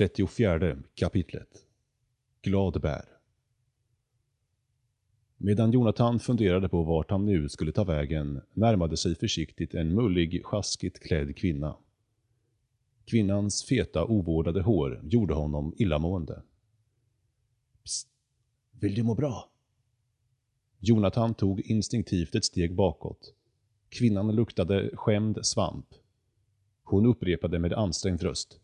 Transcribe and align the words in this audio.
34 0.00 0.76
kapitlet 0.94 1.64
Gladbär 2.42 3.04
Medan 5.36 5.72
Jonathan 5.72 6.20
funderade 6.20 6.68
på 6.68 6.82
vart 6.82 7.10
han 7.10 7.26
nu 7.26 7.48
skulle 7.48 7.72
ta 7.72 7.84
vägen 7.84 8.40
närmade 8.54 8.96
sig 8.96 9.14
försiktigt 9.14 9.74
en 9.74 9.94
mullig, 9.94 10.44
sjaskigt 10.44 11.00
klädd 11.00 11.36
kvinna. 11.36 11.76
Kvinnans 13.04 13.64
feta, 13.64 14.04
ovårdade 14.04 14.62
hår 14.62 15.00
gjorde 15.04 15.34
honom 15.34 15.74
illamående. 15.78 16.42
Psst, 17.84 18.08
vill 18.80 18.94
du 18.94 19.02
må 19.02 19.14
bra? 19.14 19.50
Jonathan 20.78 21.34
tog 21.34 21.60
instinktivt 21.60 22.34
ett 22.34 22.44
steg 22.44 22.74
bakåt. 22.74 23.34
Kvinnan 23.88 24.34
luktade 24.34 24.90
skämd 24.94 25.46
svamp. 25.46 25.86
Hon 26.82 27.06
upprepade 27.06 27.58
med 27.58 27.72
ansträngd 27.72 28.22
röst. 28.22 28.60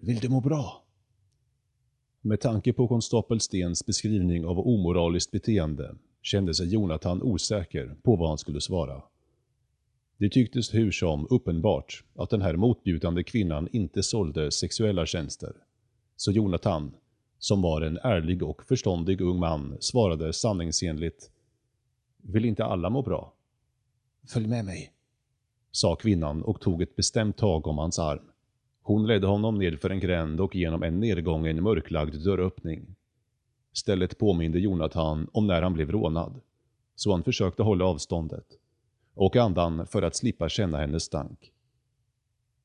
Vill 0.00 0.18
du 0.18 0.28
må 0.28 0.40
bra? 0.40 0.82
Med 2.20 2.40
tanke 2.40 2.72
på 2.72 2.88
konstapel 2.88 3.40
Stens 3.40 3.86
beskrivning 3.86 4.46
av 4.46 4.58
omoraliskt 4.58 5.30
beteende 5.30 5.96
kände 6.22 6.54
sig 6.54 6.68
Jonathan 6.68 7.22
osäker 7.22 7.96
på 8.02 8.16
vad 8.16 8.28
han 8.28 8.38
skulle 8.38 8.60
svara. 8.60 9.02
Det 10.18 10.30
tycktes 10.30 10.74
hur 10.74 10.90
som 10.90 11.26
uppenbart 11.30 12.04
att 12.14 12.30
den 12.30 12.42
här 12.42 12.56
motbjudande 12.56 13.22
kvinnan 13.22 13.68
inte 13.72 14.02
sålde 14.02 14.52
sexuella 14.52 15.06
tjänster. 15.06 15.52
Så 16.16 16.32
Jonathan, 16.32 16.94
som 17.38 17.62
var 17.62 17.82
en 17.82 17.98
ärlig 17.98 18.42
och 18.42 18.62
förståndig 18.64 19.20
ung 19.20 19.38
man, 19.38 19.76
svarade 19.80 20.32
sanningsenligt 20.32 21.30
Vill 22.22 22.44
inte 22.44 22.64
alla 22.64 22.90
må 22.90 23.02
bra? 23.02 23.32
Följ 24.28 24.46
med 24.46 24.64
mig, 24.64 24.92
sa 25.70 25.96
kvinnan 25.96 26.42
och 26.42 26.60
tog 26.60 26.82
ett 26.82 26.96
bestämt 26.96 27.36
tag 27.36 27.66
om 27.66 27.78
hans 27.78 27.98
arm. 27.98 28.30
Hon 28.86 29.06
ledde 29.06 29.26
honom 29.26 29.58
nedför 29.58 29.90
en 29.90 30.00
gränd 30.00 30.40
och 30.40 30.56
genom 30.56 30.82
en 30.82 31.00
nedgången 31.00 31.62
mörklagd 31.62 32.14
dörröppning. 32.14 32.96
Stället 33.72 34.18
påminde 34.18 34.58
Jonathan 34.58 35.28
om 35.32 35.46
när 35.46 35.62
han 35.62 35.72
blev 35.72 35.90
rånad, 35.90 36.40
så 36.94 37.12
han 37.12 37.22
försökte 37.22 37.62
hålla 37.62 37.84
avståndet 37.84 38.46
och 39.14 39.36
andan 39.36 39.86
för 39.86 40.02
att 40.02 40.16
slippa 40.16 40.48
känna 40.48 40.78
hennes 40.78 41.02
stank. 41.02 41.52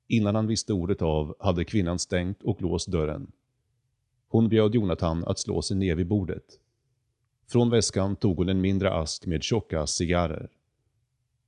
Innan 0.07 0.35
han 0.35 0.47
visste 0.47 0.73
ordet 0.73 1.01
av 1.01 1.35
hade 1.39 1.65
kvinnan 1.65 1.99
stängt 1.99 2.43
och 2.43 2.61
låst 2.61 2.87
dörren. 2.87 3.31
Hon 4.27 4.49
bjöd 4.49 4.75
Jonathan 4.75 5.23
att 5.25 5.39
slå 5.39 5.61
sig 5.61 5.77
ner 5.77 5.95
vid 5.95 6.07
bordet. 6.07 6.45
Från 7.47 7.69
väskan 7.69 8.15
tog 8.15 8.37
hon 8.37 8.49
en 8.49 8.61
mindre 8.61 8.93
ask 8.93 9.25
med 9.25 9.43
tjocka 9.43 9.87
cigarrer. 9.87 10.49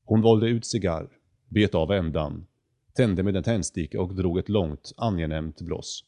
Hon 0.06 0.22
valde 0.22 0.48
ut 0.48 0.66
cigarr, 0.66 1.10
bet 1.48 1.76
av 1.76 1.92
ändan 1.92 2.46
tände 2.94 3.24
med 3.24 3.36
en 3.36 3.44
tändsticka 3.44 4.02
och 4.02 4.16
drog 4.16 4.38
ett 4.38 4.50
långt, 4.50 4.94
angenämt 4.98 5.62
bloss. 5.62 6.06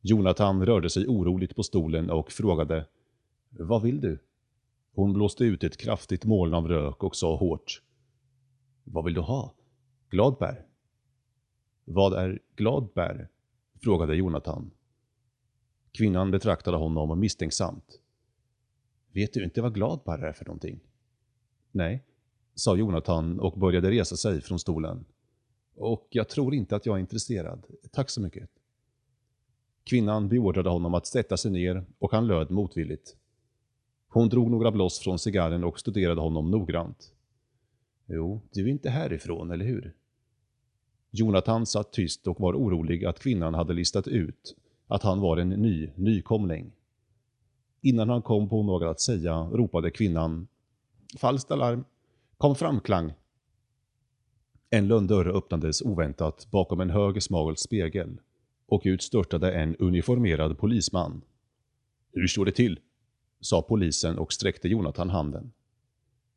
Jonathan 0.00 0.66
rörde 0.66 0.90
sig 0.90 1.06
oroligt 1.06 1.56
på 1.56 1.62
stolen 1.62 2.10
och 2.10 2.32
frågade 2.32 2.86
Vad 3.50 3.82
vill 3.82 4.00
du? 4.00 4.18
Hon 4.94 5.12
blåste 5.12 5.44
ut 5.44 5.64
ett 5.64 5.76
kraftigt 5.76 6.24
moln 6.24 6.54
av 6.54 6.68
rök 6.68 7.02
och 7.02 7.16
sa 7.16 7.36
hårt 7.36 7.82
Vad 8.84 9.04
vill 9.04 9.14
du 9.14 9.20
ha? 9.20 9.54
Gladbär? 10.10 10.66
Vad 11.84 12.12
är 12.12 12.38
gladbär? 12.56 13.28
frågade 13.82 14.16
Jonathan. 14.16 14.70
Kvinnan 15.92 16.30
betraktade 16.30 16.76
honom 16.76 17.20
misstänksamt. 17.20 18.00
Vet 19.12 19.32
du 19.32 19.44
inte 19.44 19.62
vad 19.62 19.74
gladbär 19.74 20.18
är 20.18 20.32
för 20.32 20.44
någonting? 20.44 20.80
Nej, 21.70 22.04
sa 22.54 22.76
Jonathan 22.76 23.40
och 23.40 23.58
började 23.58 23.90
resa 23.90 24.16
sig 24.16 24.40
från 24.40 24.58
stolen. 24.58 25.04
Och 25.76 26.06
jag 26.10 26.28
tror 26.28 26.54
inte 26.54 26.76
att 26.76 26.86
jag 26.86 26.96
är 26.96 27.00
intresserad. 27.00 27.66
Tack 27.90 28.10
så 28.10 28.20
mycket. 28.20 28.50
Kvinnan 29.84 30.28
beordrade 30.28 30.70
honom 30.70 30.94
att 30.94 31.06
sätta 31.06 31.36
sig 31.36 31.50
ner 31.50 31.84
och 31.98 32.12
han 32.12 32.26
löd 32.26 32.50
motvilligt. 32.50 33.16
Hon 34.08 34.28
drog 34.28 34.50
några 34.50 34.70
bloss 34.70 34.98
från 34.98 35.18
cigarren 35.18 35.64
och 35.64 35.80
studerade 35.80 36.20
honom 36.20 36.50
noggrant. 36.50 37.12
Jo, 38.06 38.40
du 38.52 38.64
är 38.64 38.68
inte 38.68 38.90
härifrån, 38.90 39.50
eller 39.50 39.64
hur? 39.64 39.94
Jonathan 41.10 41.66
satt 41.66 41.92
tyst 41.92 42.26
och 42.26 42.40
var 42.40 42.54
orolig 42.54 43.04
att 43.04 43.18
kvinnan 43.18 43.54
hade 43.54 43.72
listat 43.72 44.08
ut 44.08 44.56
att 44.86 45.02
han 45.02 45.20
var 45.20 45.36
en 45.36 45.48
ny 45.48 45.90
nykomling. 45.96 46.72
Innan 47.80 48.08
han 48.08 48.22
kom 48.22 48.48
på 48.48 48.62
något 48.62 48.82
att 48.82 49.00
säga 49.00 49.34
ropade 49.34 49.90
kvinnan 49.90 50.48
Falskt 51.18 51.50
alarm! 51.50 51.84
Kom 52.38 52.54
fram, 52.54 52.80
Klang! 52.80 53.12
En 54.74 54.88
lönndörr 54.88 55.36
öppnades 55.36 55.82
oväntat 55.82 56.50
bakom 56.50 56.80
en 56.80 56.90
hög 56.90 57.22
smal 57.22 57.56
spegel 57.56 58.20
och 58.66 58.82
ut 58.84 59.02
störtade 59.02 59.52
en 59.52 59.76
uniformerad 59.76 60.58
polisman. 60.58 61.22
Hur 62.12 62.26
står 62.26 62.44
det 62.44 62.52
till? 62.52 62.80
sa 63.40 63.62
polisen 63.62 64.18
och 64.18 64.32
sträckte 64.32 64.68
Jonathan 64.68 65.10
handen. 65.10 65.52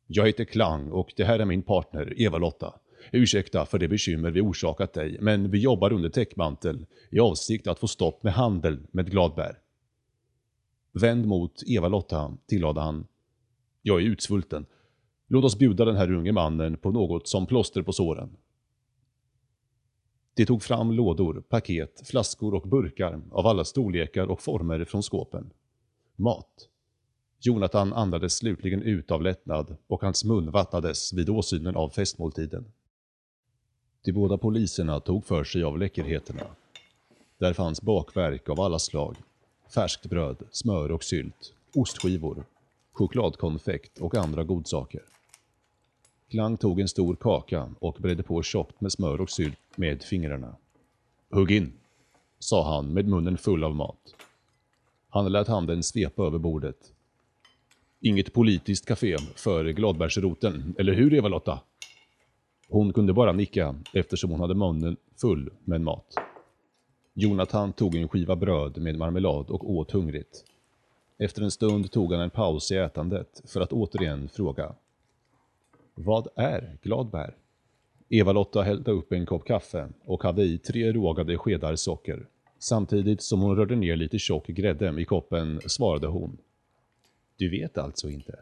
Jag 0.06 0.26
heter 0.26 0.44
Klang 0.44 0.90
och 0.90 1.12
det 1.16 1.24
här 1.24 1.38
är 1.38 1.44
min 1.44 1.62
partner 1.62 2.22
Eva-Lotta. 2.22 2.74
Ursäkta 3.12 3.66
för 3.66 3.78
det 3.78 3.88
bekymmer 3.88 4.30
vi 4.30 4.40
orsakat 4.40 4.92
dig, 4.92 5.18
men 5.20 5.50
vi 5.50 5.58
jobbar 5.58 5.92
under 5.92 6.10
täckmantel 6.10 6.86
i 7.10 7.20
avsikt 7.20 7.66
att 7.66 7.78
få 7.78 7.86
stopp 7.88 8.22
med 8.22 8.32
handel 8.32 8.78
med 8.90 9.10
gladbär. 9.10 9.58
Vänd 10.92 11.26
mot 11.26 11.62
Eva-Lotta, 11.66 12.36
tillade 12.46 12.80
han. 12.80 13.06
Jag 13.82 14.00
är 14.00 14.04
utsvulten 14.04 14.66
Låt 15.30 15.44
oss 15.44 15.58
bjuda 15.58 15.84
den 15.84 15.96
här 15.96 16.12
unge 16.12 16.32
mannen 16.32 16.76
på 16.76 16.90
något 16.90 17.28
som 17.28 17.46
plåster 17.46 17.82
på 17.82 17.92
såren. 17.92 18.36
De 20.34 20.46
tog 20.46 20.62
fram 20.62 20.92
lådor, 20.92 21.42
paket, 21.48 22.02
flaskor 22.04 22.54
och 22.54 22.68
burkar 22.68 23.22
av 23.30 23.46
alla 23.46 23.64
storlekar 23.64 24.26
och 24.26 24.40
former 24.40 24.84
från 24.84 25.02
skåpen. 25.02 25.50
Mat. 26.16 26.68
Jonathan 27.40 27.92
andades 27.92 28.36
slutligen 28.36 28.82
ut 28.82 29.10
av 29.10 29.22
lättnad 29.22 29.76
och 29.86 30.02
hans 30.02 30.24
mun 30.24 30.50
vattnades 30.50 31.12
vid 31.12 31.30
åsynen 31.30 31.76
av 31.76 31.88
festmåltiden. 31.88 32.64
De 34.04 34.12
båda 34.12 34.38
poliserna 34.38 35.00
tog 35.00 35.24
för 35.24 35.44
sig 35.44 35.62
av 35.62 35.78
läckerheterna. 35.78 36.46
Där 37.38 37.52
fanns 37.52 37.82
bakverk 37.82 38.48
av 38.48 38.60
alla 38.60 38.78
slag. 38.78 39.16
Färskt 39.74 40.06
bröd, 40.06 40.36
smör 40.50 40.92
och 40.92 41.04
sylt, 41.04 41.54
ostskivor, 41.74 42.44
chokladkonfekt 42.92 43.98
och 43.98 44.14
andra 44.14 44.44
godsaker. 44.44 45.02
Klang 46.30 46.56
tog 46.56 46.80
en 46.80 46.88
stor 46.88 47.16
kaka 47.16 47.68
och 47.80 47.96
bredde 47.98 48.22
på 48.22 48.42
tjockt 48.42 48.80
med 48.80 48.92
smör 48.92 49.20
och 49.20 49.30
sylt 49.30 49.58
med 49.76 50.02
fingrarna. 50.02 50.56
Hugg 51.30 51.50
in, 51.50 51.72
sa 52.38 52.74
han 52.74 52.92
med 52.92 53.08
munnen 53.08 53.38
full 53.38 53.64
av 53.64 53.74
mat. 53.74 54.14
Han 55.08 55.32
lät 55.32 55.48
handen 55.48 55.82
svepa 55.82 56.22
över 56.22 56.38
bordet. 56.38 56.92
Inget 58.00 58.32
politiskt 58.32 58.86
café 58.86 59.16
för 59.36 59.64
gladbärsroten, 59.64 60.74
eller 60.78 60.92
hur 60.92 61.14
Eva-Lotta? 61.14 61.60
Hon 62.68 62.92
kunde 62.92 63.12
bara 63.12 63.32
nicka 63.32 63.74
eftersom 63.92 64.30
hon 64.30 64.40
hade 64.40 64.54
munnen 64.54 64.96
full 65.20 65.50
med 65.64 65.80
mat. 65.80 66.14
Jonathan 67.14 67.72
tog 67.72 67.94
en 67.94 68.08
skiva 68.08 68.36
bröd 68.36 68.78
med 68.78 68.98
marmelad 68.98 69.50
och 69.50 69.70
åt 69.70 69.90
hungrigt. 69.90 70.44
Efter 71.18 71.42
en 71.42 71.50
stund 71.50 71.90
tog 71.90 72.12
han 72.12 72.22
en 72.22 72.30
paus 72.30 72.72
i 72.72 72.76
ätandet 72.76 73.42
för 73.44 73.60
att 73.60 73.72
återigen 73.72 74.28
fråga. 74.28 74.74
Vad 76.00 76.28
är 76.36 76.76
gladbär? 76.82 77.34
Eva-Lotta 78.08 78.62
hällde 78.62 78.90
upp 78.90 79.12
en 79.12 79.26
kopp 79.26 79.46
kaffe 79.46 79.88
och 80.04 80.22
hade 80.22 80.42
i 80.42 80.58
tre 80.58 80.92
rågade 80.92 81.38
skedar 81.38 81.76
socker. 81.76 82.26
Samtidigt 82.58 83.22
som 83.22 83.40
hon 83.40 83.56
rörde 83.56 83.76
ner 83.76 83.96
lite 83.96 84.18
tjock 84.18 84.46
grädde 84.46 85.00
i 85.00 85.04
koppen 85.04 85.60
svarade 85.66 86.06
hon. 86.06 86.38
Du 87.36 87.50
vet 87.50 87.78
alltså 87.78 88.10
inte? 88.10 88.38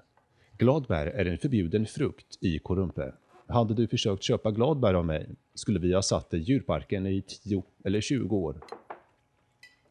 Gladbär 0.58 1.06
är 1.06 1.24
en 1.24 1.38
förbjuden 1.38 1.86
frukt 1.86 2.38
i 2.40 2.58
Korumpe. 2.58 3.12
Hade 3.46 3.74
du 3.74 3.88
försökt 3.88 4.22
köpa 4.22 4.50
gladbär 4.50 4.94
av 4.94 5.06
mig 5.06 5.28
skulle 5.54 5.78
vi 5.78 5.94
ha 5.94 6.02
satt 6.02 6.30
dig 6.30 6.40
i 6.40 6.42
djurparken 6.42 7.06
i 7.06 7.22
10 7.22 7.62
eller 7.84 8.00
20 8.00 8.36
år. 8.36 8.56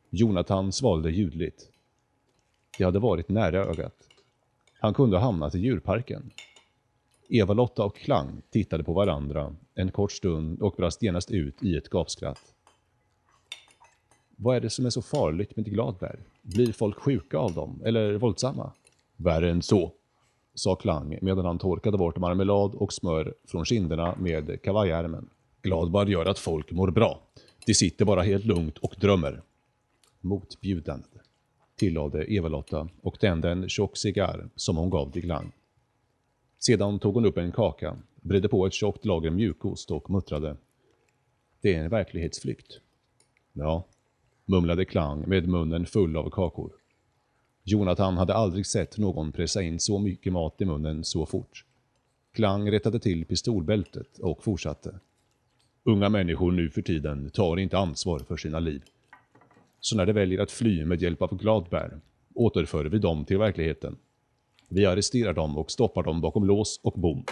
Jonathan 0.10 0.72
svalde 0.72 1.12
ljudligt. 1.12 1.70
Det 2.78 2.84
hade 2.84 3.00
varit 3.00 3.30
nära 3.30 3.58
ögat. 3.58 3.96
Han 4.80 4.94
kunde 4.94 5.18
ha 5.18 5.24
hamnat 5.24 5.56
i 5.56 5.60
djurparken. 5.60 6.32
Eva-Lotta 7.30 7.84
och 7.84 7.96
Klang 7.96 8.42
tittade 8.50 8.84
på 8.84 8.94
varandra 8.94 9.56
en 9.76 9.92
kort 9.92 10.12
stund 10.12 10.62
och 10.62 10.76
brast 10.78 11.04
genast 11.04 11.32
ut 11.32 11.64
i 11.64 11.78
ett 11.78 11.90
gapskratt. 11.90 12.54
Vad 14.36 14.56
är 14.56 14.62
det 14.62 14.70
som 14.70 14.86
är 14.86 14.90
så 14.90 15.02
farligt 15.02 15.56
med 15.56 15.66
gladbär? 15.66 16.20
Blir 16.42 16.74
folk 16.74 17.00
sjuka 17.00 17.38
av 17.38 17.54
dem, 17.54 17.82
eller 17.86 18.14
våldsamma? 18.14 18.72
Värre 19.18 19.52
än 19.52 19.62
så, 19.62 19.92
sa 20.54 20.76
Klang 20.76 21.18
medan 21.22 21.46
han 21.46 21.60
torkade 21.60 21.98
bort 21.98 22.18
marmelad 22.18 22.76
och 22.76 22.94
smör 22.94 23.34
från 23.46 23.66
kinderna 23.66 24.16
med 24.20 24.62
kavajärmen. 24.62 25.30
Gladbär 25.62 26.06
gör 26.06 26.26
att 26.26 26.40
folk 26.40 26.72
mår 26.72 26.92
bra. 26.92 27.22
De 27.66 27.74
sitter 27.74 28.06
bara 28.06 28.22
helt 28.22 28.46
lugnt 28.46 28.78
och 28.78 28.96
drömmer. 29.00 29.42
Motbjudande, 30.22 31.08
tillade 31.76 32.34
Eva-Lotta 32.34 32.90
och 33.02 33.20
tände 33.20 33.52
en 33.52 33.70
tjock 33.70 33.98
cigarr 33.98 34.50
som 34.56 34.78
hon 34.78 34.90
gav 34.90 35.12
till 35.12 35.22
Klang. 35.22 35.52
Sedan 36.66 37.00
tog 37.00 37.14
hon 37.14 37.26
upp 37.26 37.38
en 37.38 37.52
kaka, 37.52 37.98
bredde 38.22 38.50
på 38.50 38.66
ett 38.66 38.74
tjockt 38.74 39.06
lager 39.06 39.30
mjukost 39.30 39.92
och 39.92 40.10
muttrade. 40.10 40.58
Det 41.62 41.76
är 41.76 41.84
en 41.84 41.90
verklighetsflykt. 41.90 42.80
Ja, 43.54 43.86
mumlade 44.46 44.86
Klang 44.86 45.30
med 45.30 45.48
munnen 45.48 45.86
full 45.86 46.18
av 46.18 46.30
kakor. 46.30 46.72
Jonathan 47.64 48.18
hade 48.18 48.34
aldrig 48.34 48.66
sett 48.66 48.98
någon 48.98 49.32
pressa 49.32 49.62
in 49.62 49.80
så 49.80 50.00
mycket 50.00 50.34
mat 50.34 50.62
i 50.62 50.66
munnen 50.66 51.04
så 51.04 51.26
fort. 51.26 51.66
Klang 52.34 52.72
rättade 52.72 53.00
till 53.00 53.26
pistolbältet 53.26 54.20
och 54.20 54.44
fortsatte. 54.44 55.00
Unga 55.84 56.10
människor 56.10 56.52
nu 56.52 56.70
för 56.70 56.82
tiden 56.82 57.30
tar 57.30 57.58
inte 57.58 57.78
ansvar 57.78 58.20
för 58.20 58.38
sina 58.38 58.60
liv. 58.60 58.84
Så 59.80 59.98
när 59.98 60.06
de 60.06 60.14
väljer 60.14 60.42
att 60.42 60.52
fly 60.52 60.86
med 60.86 61.02
hjälp 61.02 61.22
av 61.22 61.38
gladbär 61.38 62.00
återför 62.34 62.86
vi 62.86 63.00
dem 63.00 63.26
till 63.26 63.38
verkligheten. 63.38 63.98
Vi 64.68 64.86
arresterar 64.86 65.34
dem 65.34 65.58
och 65.58 65.72
stoppar 65.72 66.04
dem 66.04 66.22
bakom 66.22 66.46
lås 66.46 66.80
och 66.84 66.94
bom. 66.94 67.24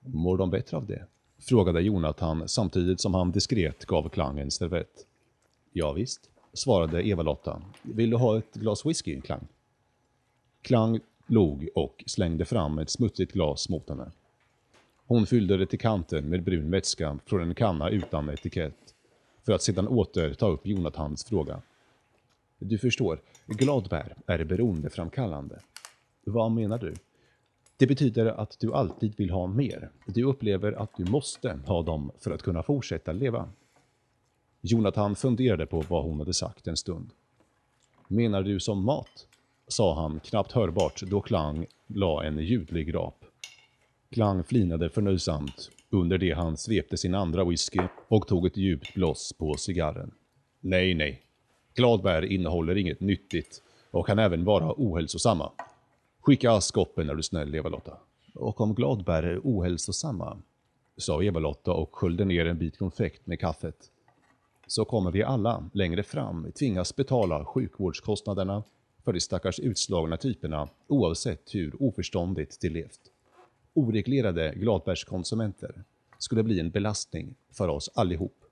Mår 0.00 0.38
de 0.38 0.50
bättre 0.50 0.76
av 0.76 0.86
det? 0.86 1.06
Frågade 1.38 1.80
Jonathan 1.80 2.48
samtidigt 2.48 3.00
som 3.00 3.14
han 3.14 3.32
diskret 3.32 3.84
gav 3.86 4.08
Klang 4.08 4.38
en 4.38 4.50
servett. 4.50 5.06
Ja, 5.72 5.92
visst, 5.92 6.30
svarade 6.52 7.06
Eva-Lotta. 7.08 7.62
Vill 7.82 8.10
du 8.10 8.16
ha 8.16 8.38
ett 8.38 8.54
glas 8.54 8.86
whisky, 8.86 9.20
Klang? 9.20 9.46
Klang 10.62 11.00
log 11.26 11.68
och 11.74 12.04
slängde 12.06 12.44
fram 12.44 12.78
ett 12.78 12.90
smutsigt 12.90 13.32
glas 13.32 13.68
mot 13.68 13.88
henne. 13.88 14.10
Hon 15.06 15.26
fyllde 15.26 15.56
det 15.56 15.66
till 15.66 15.78
kanten 15.78 16.28
med 16.28 16.42
brun 16.42 16.70
vätska 16.70 17.18
från 17.24 17.40
en 17.40 17.54
kanna 17.54 17.90
utan 17.90 18.28
etikett, 18.28 18.94
för 19.44 19.52
att 19.52 19.62
sedan 19.62 19.88
åter 19.88 20.34
ta 20.34 20.48
upp 20.48 20.66
Jonathans 20.66 21.24
fråga. 21.24 21.62
Du 22.58 22.78
förstår, 22.78 23.20
gladbär 23.46 24.16
är 24.26 24.44
beroendeframkallande. 24.44 25.60
Vad 26.28 26.52
menar 26.52 26.78
du? 26.78 26.94
Det 27.76 27.86
betyder 27.86 28.26
att 28.26 28.56
du 28.60 28.74
alltid 28.74 29.16
vill 29.16 29.30
ha 29.30 29.46
mer. 29.46 29.90
Du 30.06 30.24
upplever 30.24 30.72
att 30.72 30.96
du 30.96 31.04
måste 31.04 31.58
ha 31.66 31.82
dem 31.82 32.10
för 32.18 32.30
att 32.30 32.42
kunna 32.42 32.62
fortsätta 32.62 33.12
leva. 33.12 33.48
Jonathan 34.60 35.16
funderade 35.16 35.66
på 35.66 35.80
vad 35.80 36.04
hon 36.04 36.18
hade 36.18 36.34
sagt 36.34 36.66
en 36.66 36.76
stund. 36.76 37.10
Menar 38.08 38.42
du 38.42 38.60
som 38.60 38.84
mat? 38.84 39.26
sa 39.68 39.94
han 39.94 40.20
knappt 40.20 40.52
hörbart 40.52 41.02
då 41.02 41.20
Klang 41.20 41.66
la 41.86 42.24
en 42.24 42.38
ljudlig 42.38 42.94
rap. 42.94 43.24
Klang 44.10 44.44
flinade 44.44 44.90
förnöjsamt 44.90 45.70
under 45.90 46.18
det 46.18 46.32
han 46.32 46.56
svepte 46.56 46.96
sin 46.96 47.14
andra 47.14 47.44
whisky 47.44 47.80
och 48.08 48.26
tog 48.26 48.46
ett 48.46 48.56
djupt 48.56 48.94
bloss 48.94 49.32
på 49.38 49.54
cigarren. 49.54 50.10
Nej, 50.60 50.94
nej. 50.94 51.22
Gladbär 51.74 52.22
innehåller 52.22 52.76
inget 52.76 53.00
nyttigt 53.00 53.62
och 53.90 54.06
kan 54.06 54.18
även 54.18 54.44
vara 54.44 54.74
ohälsosamma. 54.76 55.52
Skicka 56.26 56.50
askkoppen 56.50 57.10
är 57.10 57.14
du 57.14 57.22
snäll, 57.22 57.54
Eva-Lotta. 57.54 57.96
Och 58.34 58.60
om 58.60 58.74
gladbär 58.74 59.22
är 59.22 59.40
ohälsosamma, 59.44 60.38
sa 60.96 61.22
Eva-Lotta 61.22 61.72
och 61.72 61.96
sköljde 61.96 62.24
ner 62.24 62.46
en 62.46 62.58
bit 62.58 62.78
konfekt 62.78 63.26
med 63.26 63.40
kaffet, 63.40 63.90
så 64.66 64.84
kommer 64.84 65.10
vi 65.10 65.22
alla 65.22 65.70
längre 65.72 66.02
fram 66.02 66.52
tvingas 66.52 66.96
betala 66.96 67.44
sjukvårdskostnaderna 67.44 68.62
för 69.04 69.12
de 69.12 69.20
stackars 69.20 69.60
utslagna 69.60 70.16
typerna 70.16 70.68
oavsett 70.86 71.54
hur 71.54 71.82
oförståndigt 71.82 72.60
de 72.60 72.68
levt. 72.68 73.00
Oreglerade 73.74 74.54
gladbärskonsumenter 74.56 75.84
skulle 76.18 76.42
bli 76.42 76.60
en 76.60 76.70
belastning 76.70 77.34
för 77.52 77.68
oss 77.68 77.90
allihop. 77.94 78.44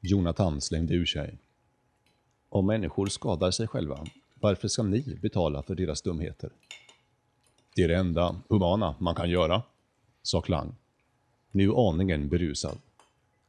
Jonathan 0.00 0.60
slängde 0.60 0.94
ur 0.94 1.06
sig. 1.06 1.38
Om 2.48 2.66
människor 2.66 3.06
skadar 3.06 3.50
sig 3.50 3.68
själva, 3.68 4.06
varför 4.44 4.68
ska 4.68 4.82
ni 4.82 5.18
betala 5.22 5.62
för 5.62 5.74
deras 5.74 6.02
dumheter? 6.02 6.50
Det 7.76 7.82
är 7.82 7.88
det 7.88 7.96
enda 7.96 8.36
humana 8.48 8.94
man 8.98 9.14
kan 9.14 9.30
göra, 9.30 9.62
sa 10.22 10.40
Klang, 10.40 10.74
nu 11.50 11.72
aningen 11.74 12.28
berusad. 12.28 12.78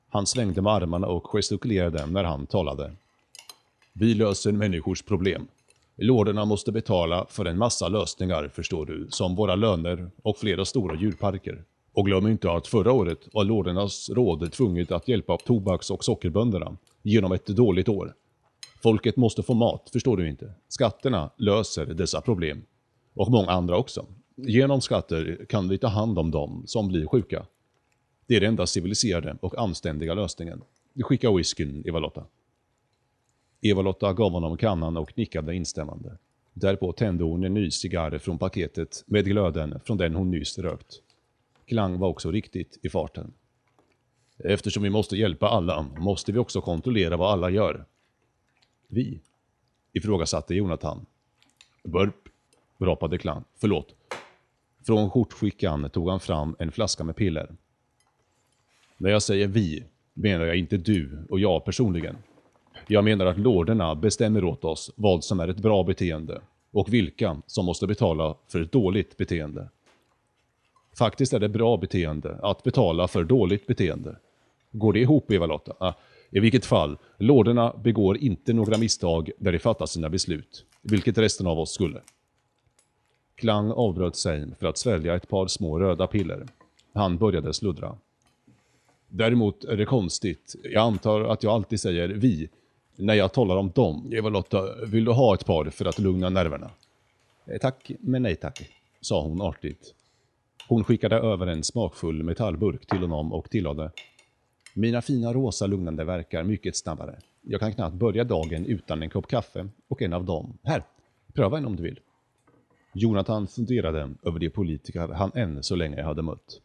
Han 0.10 0.26
svängde 0.26 0.62
med 0.62 0.74
armarna 0.74 1.08
och 1.08 1.28
gestikulerade 1.28 2.06
när 2.06 2.24
han 2.24 2.48
talade. 2.48 2.94
Vi 3.94 4.14
löser 4.14 4.52
människors 4.52 5.02
problem. 5.02 5.48
Lorderna 5.96 6.46
måste 6.46 6.72
betala 6.72 7.26
för 7.30 7.46
en 7.46 7.58
massa 7.58 7.88
lösningar, 7.88 8.52
förstår 8.54 8.86
du, 8.86 9.08
som 9.10 9.36
våra 9.36 9.56
löner 9.56 10.10
och 10.24 10.38
flera 10.38 10.66
stora 10.66 10.96
djurparker. 10.96 11.64
Och 11.94 12.06
glöm 12.06 12.28
inte 12.28 12.52
att 12.52 12.68
förra 12.68 12.92
året 12.92 13.20
var 13.34 13.44
lordernas 13.44 14.10
råd 14.10 14.52
tvunget 14.52 14.92
att 14.92 15.08
hjälpa 15.08 15.38
tobaks 15.38 15.90
och 15.90 16.04
sockerbönderna 16.04 16.78
genom 17.02 17.32
ett 17.32 17.46
dåligt 17.48 17.90
år. 17.90 18.14
Folket 18.86 19.16
måste 19.16 19.44
få 19.44 19.54
mat, 19.54 19.90
förstår 19.94 20.18
du 20.18 20.30
inte? 20.30 20.54
Skatterna 20.68 21.32
löser 21.38 21.86
dessa 21.86 22.22
problem. 22.22 22.66
Och 23.14 23.32
många 23.32 23.52
andra 23.52 23.78
också. 23.78 24.06
Genom 24.36 24.82
skatter 24.82 25.46
kan 25.50 25.70
vi 25.70 25.78
ta 25.78 25.88
hand 25.88 26.20
om 26.20 26.32
dem 26.32 26.64
som 26.66 26.88
blir 26.88 27.08
sjuka. 27.08 27.46
Det 28.28 28.36
är 28.36 28.42
den 28.42 28.50
enda 28.50 28.66
civiliserade 28.68 29.38
och 29.42 29.58
anständiga 29.58 30.14
lösningen. 30.14 30.62
Skicka 31.04 31.32
whiskyn, 31.32 31.84
Eva-Lotta. 31.86 32.26
Eva-Lotta 33.62 34.14
gav 34.14 34.32
honom 34.32 34.58
kannan 34.58 34.98
och 34.98 35.18
nickade 35.18 35.56
instämmande. 35.56 36.18
Därpå 36.54 36.92
tände 36.92 37.24
hon 37.24 37.44
en 37.44 37.54
ny 37.54 37.72
cigarr 37.72 38.18
från 38.18 38.38
paketet 38.38 39.04
med 39.08 39.26
glöden 39.26 39.80
från 39.86 39.98
den 39.98 40.16
hon 40.16 40.32
nyss 40.32 40.60
rökt. 40.60 41.02
Klang 41.66 42.00
var 42.00 42.08
också 42.08 42.32
riktigt 42.32 42.80
i 42.82 42.90
farten. 42.90 43.34
Eftersom 44.38 44.84
vi 44.84 44.90
måste 44.90 45.18
hjälpa 45.18 45.48
alla 45.50 45.86
måste 45.98 46.32
vi 46.32 46.40
också 46.40 46.62
kontrollera 46.62 47.18
vad 47.18 47.32
alla 47.32 47.50
gör. 47.50 47.86
Vi? 48.96 49.20
ifrågasatte 49.94 50.56
Jonathan. 50.56 51.06
Burp, 51.84 52.30
rapade 52.78 53.18
Klang. 53.18 53.44
Förlåt. 53.56 53.96
Från 54.86 55.10
skjortskickan 55.12 55.90
tog 55.90 56.10
han 56.10 56.20
fram 56.20 56.56
en 56.60 56.72
flaska 56.72 57.04
med 57.04 57.16
piller. 57.16 57.56
När 58.98 59.10
jag 59.10 59.24
säger 59.24 59.48
vi 59.48 59.84
menar 60.14 60.46
jag 60.46 60.58
inte 60.58 60.78
du 60.78 61.26
och 61.30 61.40
jag 61.40 61.66
personligen. 61.66 62.18
Jag 62.88 63.04
menar 63.04 63.26
att 63.26 63.38
lorderna 63.38 63.96
bestämmer 63.96 64.44
åt 64.44 64.66
oss 64.66 64.92
vad 64.96 65.24
som 65.24 65.40
är 65.40 65.48
ett 65.48 65.58
bra 65.58 65.84
beteende 65.84 66.42
och 66.72 66.94
vilka 66.94 67.42
som 67.48 67.66
måste 67.66 67.88
betala 67.88 68.36
för 68.48 68.62
ett 68.62 68.72
dåligt 68.72 69.18
beteende. 69.18 69.70
Faktiskt 70.98 71.34
är 71.34 71.40
det 71.40 71.50
bra 71.50 71.78
beteende 71.78 72.40
att 72.44 72.64
betala 72.64 73.08
för 73.08 73.24
dåligt 73.24 73.68
beteende. 73.68 74.16
Går 74.72 74.94
det 74.94 75.00
ihop, 75.00 75.32
Eva-Lotta? 75.32 75.74
Ah, 75.80 75.94
i 76.32 76.40
vilket 76.40 76.66
fall, 76.66 76.98
lorderna 77.18 77.76
begår 77.84 78.18
inte 78.18 78.54
några 78.54 78.78
misstag 78.78 79.32
där 79.38 79.52
de 79.52 79.60
fattar 79.60 79.86
sina 79.86 80.10
beslut, 80.10 80.66
vilket 80.82 81.18
resten 81.18 81.48
av 81.48 81.60
oss 81.60 81.74
skulle. 81.74 82.02
Klang 83.36 83.72
avbröt 83.72 84.16
sig 84.16 84.56
för 84.60 84.68
att 84.68 84.78
svälja 84.78 85.16
ett 85.16 85.30
par 85.30 85.48
små 85.48 85.80
röda 85.80 86.08
piller. 86.08 86.46
Han 86.94 87.18
började 87.18 87.54
sluddra. 87.54 87.98
Däremot 89.10 89.64
är 89.64 89.78
det 89.78 89.86
konstigt. 89.86 90.56
Jag 90.64 90.82
antar 90.82 91.22
att 91.22 91.44
jag 91.44 91.54
alltid 91.54 91.80
säger 91.80 92.08
vi 92.08 92.50
när 92.96 93.14
jag 93.14 93.34
talar 93.34 93.58
om 93.58 93.72
dem. 93.76 94.14
Eva-Lotta, 94.14 94.86
vill 94.86 95.06
du 95.06 95.12
ha 95.12 95.34
ett 95.34 95.46
par 95.46 95.70
för 95.70 95.86
att 95.86 96.00
lugna 96.00 96.30
nerverna? 96.30 96.72
Eh, 97.46 97.58
tack, 97.58 97.92
men 98.00 98.24
nej 98.24 98.36
tack, 98.36 98.70
sa 99.02 99.22
hon 99.22 99.42
artigt. 99.42 99.94
Hon 100.68 100.84
skickade 100.84 101.16
över 101.16 101.48
en 101.48 101.64
smakfull 101.64 102.24
metallburk 102.24 102.86
till 102.86 103.00
honom 103.02 103.34
och 103.34 103.50
tillade. 103.50 103.92
Mina 104.78 105.02
fina 105.02 105.34
rosa 105.34 105.68
lugnande 105.68 106.04
verkar 106.04 106.44
mycket 106.44 106.76
snabbare. 106.76 107.20
Jag 107.42 107.60
kan 107.60 107.74
knappt 107.74 107.96
börja 107.96 108.24
dagen 108.24 108.66
utan 108.66 109.04
en 109.04 109.10
kopp 109.10 109.28
kaffe 109.28 109.68
och 109.88 110.02
en 110.02 110.14
av 110.14 110.26
dem. 110.26 110.58
Här, 110.64 110.84
pröva 111.34 111.58
en 111.58 111.66
om 111.66 111.76
du 111.76 111.84
vill. 111.84 112.00
Jonathan 112.94 113.48
funderade 113.48 114.14
över 114.24 114.40
de 114.40 114.50
politiker 114.50 115.08
han 115.08 115.32
än 115.36 115.64
så 115.64 115.76
länge 115.76 116.04
hade 116.04 116.22
mött. 116.22 116.62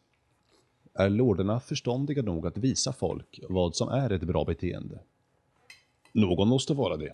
Är 0.94 1.08
lorderna 1.08 1.60
förståndiga 1.60 2.22
nog 2.22 2.46
att 2.46 2.58
visa 2.58 2.92
folk 2.92 3.40
vad 3.48 3.76
som 3.76 3.88
är 3.88 4.12
ett 4.12 4.22
bra 4.22 4.44
beteende? 4.44 4.98
Någon 6.12 6.48
måste 6.48 6.74
vara 6.74 6.96
det, 6.96 7.12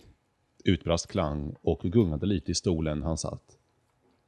utbrast 0.63 1.07
Klang 1.07 1.55
och 1.61 1.79
gungade 1.79 2.25
lite 2.25 2.51
i 2.51 2.55
stolen 2.55 3.03
han 3.03 3.17
satt. 3.17 3.57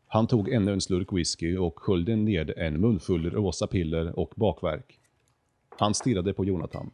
Han 0.07 0.27
tog 0.27 0.49
ännu 0.49 0.73
en 0.73 0.81
slurk 0.81 1.13
whisky 1.13 1.57
och 1.57 1.79
sköljde 1.79 2.15
ned 2.15 2.53
en 2.57 2.81
munfull 2.81 3.29
rosa 3.31 3.67
piller 3.67 4.19
och 4.19 4.33
bakverk. 4.35 4.98
Han 5.79 5.93
stirrade 5.93 6.33
på 6.33 6.45
Jonathan. 6.45 6.91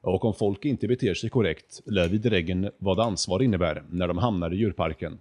Och 0.00 0.24
om 0.24 0.34
folk 0.34 0.64
inte 0.64 0.88
beter 0.88 1.14
sig 1.14 1.30
korrekt 1.30 1.80
lär 1.84 2.08
vi 2.08 2.18
dräggen 2.18 2.70
vad 2.78 3.00
ansvar 3.00 3.42
innebär 3.42 3.84
när 3.90 4.08
de 4.08 4.18
hamnar 4.18 4.54
i 4.54 4.56
djurparken. 4.56 5.18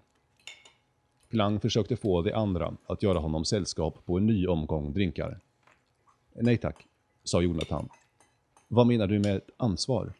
Klang 1.29 1.59
försökte 1.59 1.95
få 1.95 2.21
de 2.21 2.33
andra 2.33 2.73
att 2.85 3.03
göra 3.03 3.19
honom 3.19 3.45
sällskap 3.45 4.05
på 4.05 4.17
en 4.17 4.25
ny 4.25 4.47
omgång 4.47 4.93
drinkar. 4.93 5.39
Nej 6.35 6.57
tack, 6.57 6.85
sa 7.23 7.41
Jonathan. 7.41 7.89
Vad 8.67 8.87
menar 8.87 9.07
du 9.07 9.19
med 9.19 9.41
ansvar? 9.57 10.13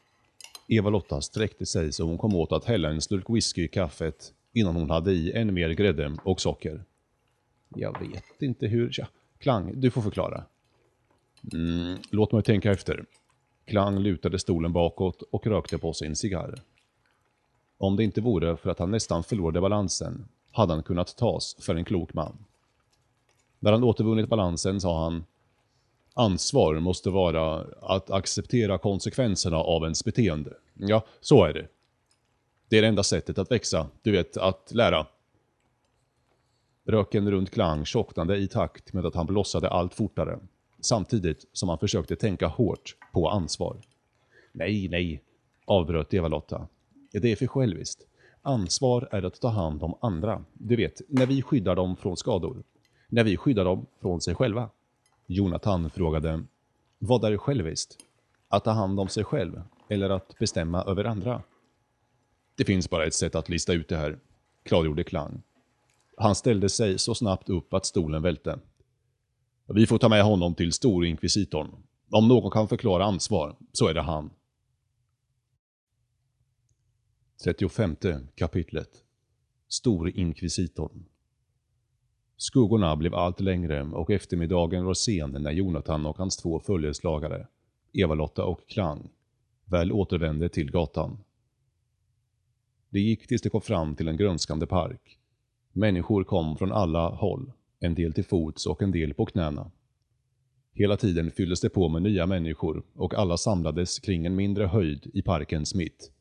Eva-Lotta 0.68 1.22
sträckte 1.22 1.66
sig 1.66 1.94
så 1.94 2.04
hon 2.04 2.18
kom 2.18 2.36
åt 2.36 2.52
att 2.52 2.66
hälla 2.66 2.90
en 2.90 3.02
slurk 3.02 3.30
whisky 3.30 3.64
i 3.64 3.68
kaffet 3.68 4.34
innan 4.54 4.76
hon 4.76 4.90
hade 4.90 5.12
i 5.12 5.32
ännu 5.32 5.52
mer 5.52 5.70
grädde 5.70 6.18
och 6.24 6.42
socker. 6.42 6.84
Jag 7.70 8.00
vet 8.00 8.42
inte 8.42 8.68
hur... 8.68 8.90
Ja, 8.92 9.08
Klang, 9.40 9.82
du 9.82 9.92
får 9.92 10.02
förklara. 10.02 10.44
Mm, 11.54 11.98
låt 12.12 12.32
mig 12.32 12.44
tänka 12.44 12.72
efter. 12.72 13.06
Klang 13.66 14.00
lutade 14.00 14.40
stolen 14.40 14.74
bakåt 14.74 15.22
och 15.32 15.48
rökte 15.48 15.78
på 15.78 15.94
sin 15.94 16.16
cigarr. 16.16 16.62
Om 17.78 17.96
det 17.96 18.04
inte 18.04 18.22
vore 18.22 18.58
för 18.58 18.70
att 18.70 18.80
han 18.80 18.92
nästan 18.92 19.24
förlorade 19.24 19.62
balansen 19.62 20.28
hade 20.52 20.74
han 20.74 20.84
kunnat 20.84 21.18
tas 21.18 21.56
för 21.60 21.76
en 21.76 21.86
klok 21.86 22.14
man. 22.14 22.38
När 23.60 23.72
han 23.72 23.84
återvunnit 23.84 24.30
balansen 24.30 24.82
sa 24.82 25.04
han 25.04 25.26
Ansvar 26.14 26.80
måste 26.80 27.10
vara 27.10 27.66
att 27.82 28.12
acceptera 28.12 28.78
konsekvenserna 28.78 29.58
av 29.58 29.84
ens 29.84 30.04
beteende. 30.04 30.54
Ja, 30.74 31.06
så 31.22 31.46
är 31.46 31.54
det. 31.54 31.68
Det 32.70 32.78
är 32.78 32.82
det 32.82 32.88
enda 32.88 33.04
sättet 33.04 33.38
att 33.38 33.52
växa, 33.52 33.88
du 34.02 34.12
vet, 34.12 34.38
att 34.38 34.72
lära. 34.72 35.08
Röken 36.86 37.32
runt 37.32 37.52
Klang 37.52 37.86
tjocknade 37.86 38.38
i 38.38 38.48
takt 38.48 38.94
med 38.94 39.06
att 39.06 39.16
han 39.16 39.26
blossade 39.26 39.70
allt 39.70 39.94
fortare, 39.94 40.40
samtidigt 40.88 41.46
som 41.54 41.70
han 41.70 41.78
försökte 41.78 42.16
tänka 42.16 42.48
hårt 42.48 42.96
på 43.14 43.30
ansvar. 43.30 43.78
Nej, 44.52 44.90
nej, 44.90 45.24
avbröt 45.66 46.14
Eva-Lotta. 46.14 46.68
Det 47.12 47.32
är 47.32 47.36
för 47.36 47.48
själviskt. 47.48 48.08
Ansvar 48.42 49.10
är 49.12 49.24
att 49.24 49.42
ta 49.42 49.48
hand 49.48 49.84
om 49.84 49.98
andra. 50.02 50.44
Du 50.54 50.76
vet, 50.76 51.02
när 51.08 51.26
vi 51.26 51.42
skyddar 51.42 51.76
dem 51.76 51.96
från 51.96 52.18
skador. 52.18 52.64
När 53.08 53.24
vi 53.24 53.38
skyddar 53.38 53.66
dem 53.66 53.86
från 54.02 54.22
sig 54.22 54.36
själva. 54.36 54.70
Jonathan 55.26 55.90
frågade, 55.90 56.44
vad 57.00 57.24
är 57.24 57.38
själviskt? 57.38 57.98
Att 58.48 58.64
ta 58.64 58.72
hand 58.72 59.00
om 59.00 59.08
sig 59.08 59.24
själv 59.24 59.62
eller 59.90 60.10
att 60.10 60.40
bestämma 60.40 60.84
över 60.84 61.06
andra? 61.06 61.42
Det 62.56 62.66
finns 62.66 62.90
bara 62.90 63.06
ett 63.06 63.14
sätt 63.14 63.36
att 63.36 63.50
lista 63.50 63.74
ut 63.74 63.90
det 63.90 63.98
här, 63.98 64.20
klargjorde 64.64 65.04
Klang. 65.04 65.42
Han 66.18 66.36
ställde 66.36 66.70
sig 66.70 67.00
så 67.00 67.16
snabbt 67.16 67.50
upp 67.50 67.74
att 67.74 67.86
stolen 67.86 68.22
välte. 68.22 68.60
Vi 69.70 69.88
får 69.88 69.98
ta 69.98 70.10
med 70.10 70.24
honom 70.24 70.56
till 70.56 70.74
storinkvisitorn. 70.74 71.72
Om 72.12 72.28
någon 72.28 72.52
kan 72.52 72.68
förklara 72.68 73.06
ansvar, 73.06 73.56
så 73.72 73.88
är 73.88 73.94
det 73.94 74.02
han. 74.02 74.30
35 77.44 77.96
kapitlet 78.36 79.04
Storinkvisitorn 79.68 81.06
Skuggorna 82.38 82.96
blev 82.96 83.16
allt 83.16 83.40
längre 83.40 83.84
och 83.84 84.10
eftermiddagen 84.10 84.86
var 84.86 84.94
sen 84.94 85.32
när 85.32 85.52
Jonathan 85.52 86.06
och 86.06 86.18
hans 86.18 86.38
två 86.38 86.60
följeslagare, 86.60 87.48
Eva-Lotta 87.94 88.46
och 88.46 88.68
Klang, 88.68 89.10
väl 89.66 89.92
återvände 89.92 90.50
till 90.50 90.72
gatan. 90.72 91.24
Det 92.90 93.00
gick 93.00 93.28
tills 93.28 93.42
de 93.42 93.50
kom 93.50 93.62
fram 93.62 93.96
till 93.96 94.08
en 94.08 94.18
grönskande 94.18 94.66
park. 94.66 95.20
Människor 95.72 96.24
kom 96.24 96.58
från 96.58 96.72
alla 96.72 97.10
håll, 97.10 97.52
en 97.80 97.96
del 97.96 98.14
till 98.14 98.26
fots 98.26 98.66
och 98.66 98.82
en 98.82 98.92
del 98.92 99.14
på 99.14 99.26
knäna. 99.26 99.72
Hela 100.74 100.98
tiden 100.98 101.32
fylldes 101.32 101.62
det 101.62 101.70
på 101.70 101.90
med 101.90 102.02
nya 102.02 102.26
människor 102.26 102.84
och 102.94 103.14
alla 103.14 103.38
samlades 103.38 104.00
kring 104.00 104.26
en 104.26 104.36
mindre 104.36 104.66
höjd 104.66 105.12
i 105.14 105.22
parkens 105.22 105.76
mitt. 105.76 106.12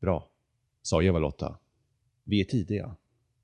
Bra, 0.00 0.30
sa 0.82 1.02
Eva-Lotta. 1.02 1.58
Vi 2.24 2.40
är 2.40 2.44
tidiga. 2.44 2.96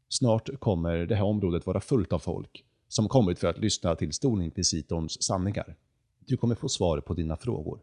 Snart 0.09 0.61
kommer 0.61 0.97
det 1.07 1.15
här 1.15 1.25
området 1.25 1.67
vara 1.67 1.81
fullt 1.81 2.13
av 2.13 2.19
folk 2.19 2.65
som 2.89 3.09
kommit 3.09 3.39
för 3.39 3.47
att 3.47 3.59
lyssna 3.59 3.97
till 3.97 4.13
Stolinkvisitorns 4.13 5.23
sanningar. 5.23 5.77
Du 6.19 6.37
kommer 6.37 6.55
få 6.55 6.69
svar 6.69 7.01
på 7.01 7.15
dina 7.15 7.37
frågor. 7.37 7.81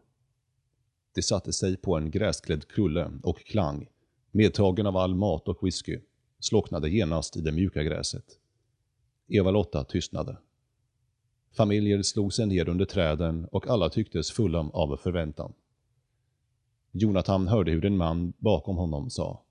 De 1.14 1.22
satte 1.22 1.52
sig 1.52 1.76
på 1.76 1.96
en 1.96 2.10
gräsklädd 2.10 2.68
krulle 2.68 3.10
och 3.22 3.38
klang, 3.38 3.88
medtagen 4.30 4.86
av 4.86 4.96
all 4.96 5.14
mat 5.14 5.48
och 5.48 5.66
whisky, 5.66 6.00
slocknade 6.40 6.90
genast 6.90 7.36
i 7.36 7.40
det 7.40 7.52
mjuka 7.52 7.82
gräset. 7.82 8.38
Eva-Lotta 9.26 9.84
tystnade. 9.84 10.36
Familjer 11.52 12.02
slog 12.02 12.32
sig 12.32 12.46
ner 12.46 12.68
under 12.68 12.84
träden 12.84 13.44
och 13.44 13.66
alla 13.66 13.90
tycktes 13.90 14.30
fulla 14.30 14.58
av 14.58 14.96
förväntan. 14.96 15.52
Jonathan 16.90 17.48
hörde 17.48 17.70
hur 17.70 17.84
en 17.84 17.96
man 17.96 18.32
bakom 18.38 18.76
honom 18.76 19.10
sa 19.10 19.42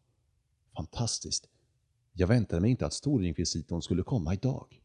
Fantastiskt. 0.76 1.50
Jag 2.14 2.28
väntade 2.28 2.62
mig 2.62 2.72
inte 2.72 2.86
att 2.86 2.94
storinkvisitorn 2.94 3.82
skulle 3.82 4.04
komma 4.04 4.34
idag. 4.34 4.82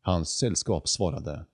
Hans 0.00 0.28
sällskap 0.38 0.88
svarade 0.88 1.46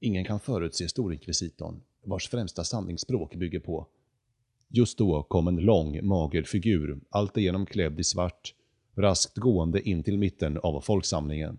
Ingen 0.00 0.24
kan 0.24 0.40
förutse 0.40 0.88
storinkvisitorn, 0.88 1.80
vars 2.02 2.28
främsta 2.28 2.64
sanningsspråk 2.64 3.34
bygger 3.34 3.60
på 3.60 3.86
Just 4.68 4.98
då 4.98 5.22
kom 5.22 5.48
en 5.48 5.56
lång, 5.56 6.06
mager 6.06 6.42
figur, 6.42 7.00
alltigenom 7.10 7.66
klädd 7.66 8.00
i 8.00 8.04
svart, 8.04 8.54
raskt 8.98 9.36
gående 9.36 9.88
in 9.88 10.02
till 10.02 10.18
mitten 10.18 10.58
av 10.58 10.80
folksamlingen. 10.80 11.58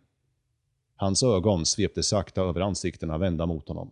Hans 0.96 1.24
ögon 1.24 1.65
svepte 1.65 2.03
sakta 2.03 2.41
över 2.41 2.62
ansiktena 2.62 3.17
vända 3.17 3.46
mot 3.46 3.67
honom. 3.67 3.91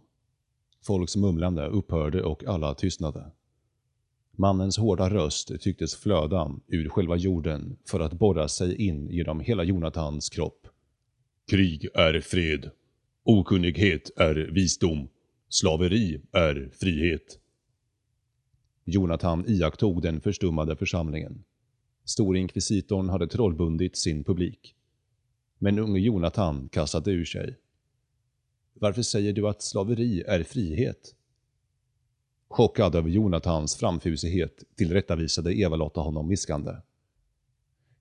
Folks 0.86 1.16
mumlande 1.16 1.68
upphörde 1.68 2.24
och 2.24 2.44
alla 2.44 2.74
tystnade. 2.74 3.32
Mannens 4.32 4.78
hårda 4.78 5.10
röst 5.10 5.62
tycktes 5.62 5.96
flöda 5.96 6.52
ur 6.68 6.90
själva 6.90 7.16
jorden 7.16 7.78
för 7.86 8.00
att 8.00 8.14
borra 8.14 8.48
sig 8.48 8.88
in 8.88 9.08
genom 9.10 9.40
hela 9.40 9.64
Jonathans 9.64 10.30
kropp. 10.30 10.68
Krig 11.52 11.88
är 11.94 12.22
fred. 12.22 12.72
Okunnighet 13.24 14.12
är 14.18 14.36
visdom. 14.36 15.08
Slaveri 15.50 16.22
är 16.32 16.72
frihet. 16.74 17.40
Jonathan 18.86 19.46
iakttog 19.48 20.02
den 20.02 20.22
förstummade 20.22 20.76
församlingen. 20.76 21.44
Storinkvisitorn 22.08 23.10
hade 23.10 23.28
trollbundit 23.28 23.98
sin 23.98 24.24
publik. 24.24 24.76
Men 25.58 25.80
unge 25.80 26.00
Jonathan 26.00 26.70
kastade 26.70 27.12
ur 27.12 27.26
sig. 27.26 27.58
Varför 28.74 29.02
säger 29.02 29.34
du 29.34 29.48
att 29.48 29.62
slaveri 29.62 30.22
är 30.22 30.44
frihet? 30.44 31.16
Chockad 32.48 32.96
över 32.96 33.10
Jonathans 33.10 33.76
framfusighet 33.76 34.64
tillrättavisade 34.76 35.54
Eva-Lotta 35.54 36.02
honom 36.02 36.30
viskande. 36.30 36.72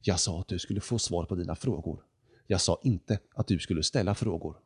Jag 0.03 0.21
sa 0.21 0.41
att 0.41 0.49
du 0.49 0.59
skulle 0.59 0.81
få 0.81 0.99
svar 0.99 1.25
på 1.25 1.35
dina 1.35 1.57
frågor. 1.57 2.03
Jag 2.47 2.61
sa 2.61 2.81
inte 2.83 3.19
att 3.35 3.47
du 3.47 3.59
skulle 3.59 3.83
ställa 3.83 4.15
frågor. 4.15 4.57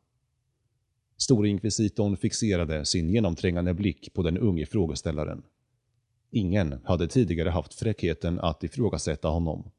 Storinkvisitorn 1.17 2.17
fixerade 2.17 2.85
sin 2.85 3.09
genomträngande 3.09 3.73
blick 3.73 4.13
på 4.13 4.23
den 4.23 4.37
unge 4.37 4.65
frågeställaren. 4.65 5.43
Ingen 6.31 6.79
hade 6.83 7.07
tidigare 7.07 7.49
haft 7.49 7.73
fräckheten 7.73 8.39
att 8.39 8.63
ifrågasätta 8.63 9.27
honom. 9.27 9.71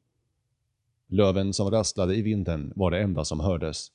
Löven 1.09 1.53
som 1.53 1.71
rasslade 1.71 2.17
i 2.17 2.23
vinden 2.23 2.73
var 2.77 2.91
det 2.91 3.01
enda 3.01 3.25
som 3.25 3.41
hördes. 3.41 3.89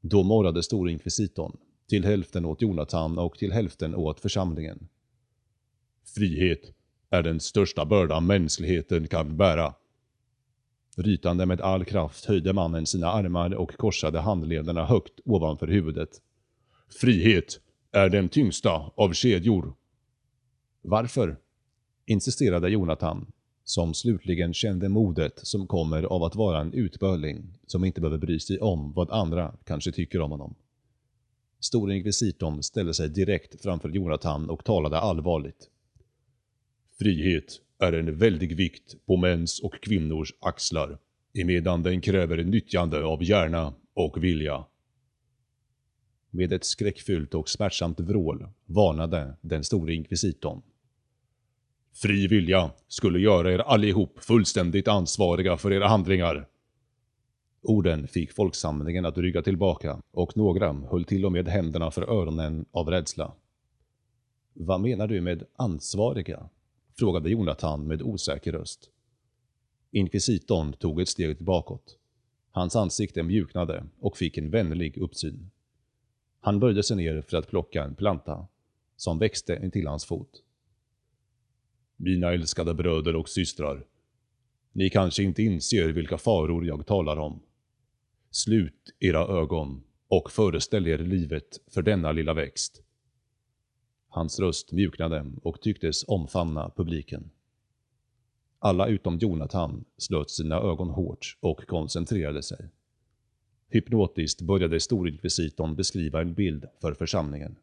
Då 0.00 0.22
morrade 0.22 0.62
storinkvisitorn, 0.62 1.56
till 1.88 2.04
hälften 2.04 2.44
åt 2.44 2.62
Jonathan 2.62 3.18
och 3.18 3.38
till 3.38 3.52
hälften 3.52 3.94
åt 3.94 4.20
församlingen. 4.20 4.88
Frihet 6.14 6.60
är 7.10 7.22
den 7.22 7.40
största 7.40 7.84
börda 7.84 8.20
mänskligheten 8.20 9.08
kan 9.08 9.36
bära. 9.36 9.74
Rytande 10.96 11.46
med 11.46 11.60
all 11.60 11.84
kraft 11.84 12.24
höjde 12.24 12.52
mannen 12.52 12.86
sina 12.86 13.06
armar 13.06 13.54
och 13.54 13.76
korsade 13.76 14.20
handlederna 14.20 14.86
högt 14.86 15.20
ovanför 15.24 15.66
huvudet. 15.66 16.10
Frihet 17.00 17.60
är 17.92 18.08
den 18.08 18.28
tyngsta 18.28 18.92
av 18.94 19.12
kedjor. 19.12 19.74
Varför? 20.82 21.36
Insisterade 22.06 22.68
Jonathan, 22.68 23.26
som 23.64 23.94
slutligen 23.94 24.54
kände 24.54 24.88
modet 24.88 25.40
som 25.42 25.66
kommer 25.66 26.02
av 26.02 26.22
att 26.22 26.34
vara 26.34 26.60
en 26.60 26.72
utböling 26.72 27.58
som 27.66 27.84
inte 27.84 28.00
behöver 28.00 28.18
bry 28.18 28.40
sig 28.40 28.58
om 28.58 28.92
vad 28.92 29.10
andra 29.10 29.56
kanske 29.64 29.92
tycker 29.92 30.20
om 30.20 30.30
honom. 30.30 30.54
Storinkvisitorn 31.60 32.62
ställde 32.62 32.94
sig 32.94 33.08
direkt 33.08 33.62
framför 33.62 33.88
Jonathan 33.88 34.50
och 34.50 34.64
talade 34.64 34.98
allvarligt. 34.98 35.68
Frihet 36.98 37.60
är 37.78 37.92
en 37.92 38.18
väldig 38.18 38.56
vikt 38.56 39.06
på 39.06 39.16
mäns 39.16 39.60
och 39.60 39.74
kvinnors 39.82 40.34
axlar, 40.40 40.98
emedan 41.34 41.82
den 41.82 42.00
kräver 42.00 42.44
nyttjande 42.44 43.04
av 43.04 43.24
hjärna 43.24 43.74
och 43.94 44.24
vilja. 44.24 44.64
Med 46.30 46.52
ett 46.52 46.64
skräckfyllt 46.64 47.34
och 47.34 47.48
smärtsamt 47.48 48.00
vrål 48.00 48.48
varnade 48.66 49.36
den 49.40 49.64
store 49.64 49.94
inkvisitorn. 49.94 50.62
Fri 51.94 52.26
vilja 52.26 52.70
skulle 52.88 53.18
göra 53.18 53.52
er 53.52 53.58
allihop 53.58 54.18
fullständigt 54.18 54.88
ansvariga 54.88 55.56
för 55.56 55.72
era 55.72 55.88
handlingar. 55.88 56.48
Orden 57.62 58.08
fick 58.08 58.32
folksamlingen 58.32 59.04
att 59.04 59.18
rygga 59.18 59.42
tillbaka 59.42 60.02
och 60.10 60.36
några 60.36 60.72
höll 60.72 61.04
till 61.04 61.24
och 61.24 61.32
med 61.32 61.48
händerna 61.48 61.90
för 61.90 62.02
öronen 62.02 62.64
av 62.70 62.90
rädsla. 62.90 63.32
Vad 64.52 64.80
menar 64.80 65.06
du 65.06 65.20
med 65.20 65.44
ansvariga? 65.56 66.48
frågade 66.98 67.30
Jonathan 67.30 67.86
med 67.86 68.02
osäker 68.02 68.52
röst. 68.52 68.90
Inkvisitorn 69.90 70.72
tog 70.72 71.00
ett 71.00 71.08
steg 71.08 71.44
bakåt. 71.44 71.98
Hans 72.50 72.76
ansikte 72.76 73.22
mjuknade 73.22 73.86
och 74.00 74.16
fick 74.16 74.38
en 74.38 74.50
vänlig 74.50 74.98
uppsyn. 74.98 75.50
Han 76.40 76.60
böjde 76.60 76.82
sig 76.82 76.96
ner 76.96 77.22
för 77.22 77.36
att 77.36 77.48
plocka 77.48 77.84
en 77.84 77.94
planta, 77.94 78.46
som 78.96 79.18
växte 79.18 79.60
intill 79.62 79.86
hans 79.86 80.04
fot. 80.04 80.42
Mina 81.96 82.32
älskade 82.32 82.74
bröder 82.74 83.16
och 83.16 83.28
systrar. 83.28 83.86
Ni 84.72 84.90
kanske 84.90 85.22
inte 85.22 85.42
inser 85.42 85.88
vilka 85.88 86.18
faror 86.18 86.66
jag 86.66 86.86
talar 86.86 87.16
om. 87.16 87.42
Slut 88.30 88.94
era 89.00 89.26
ögon 89.26 89.82
och 90.08 90.30
föreställ 90.30 90.86
er 90.86 90.98
livet 90.98 91.60
för 91.70 91.82
denna 91.82 92.12
lilla 92.12 92.34
växt. 92.34 92.82
Hans 94.08 94.40
röst 94.40 94.72
mjuknade 94.72 95.32
och 95.42 95.60
tycktes 95.60 96.04
omfamna 96.08 96.72
publiken. 96.76 97.30
Alla 98.58 98.86
utom 98.86 99.18
Jonathan 99.18 99.84
slöt 99.96 100.30
sina 100.30 100.56
ögon 100.56 100.90
hårt 100.90 101.36
och 101.40 101.66
koncentrerade 101.66 102.42
sig. 102.42 102.70
Hypnotiskt 103.68 104.40
började 104.40 104.80
storinkvisitorn 104.80 105.74
beskriva 105.76 106.20
en 106.20 106.34
bild 106.34 106.64
för 106.80 106.94
församlingen. 106.94 107.56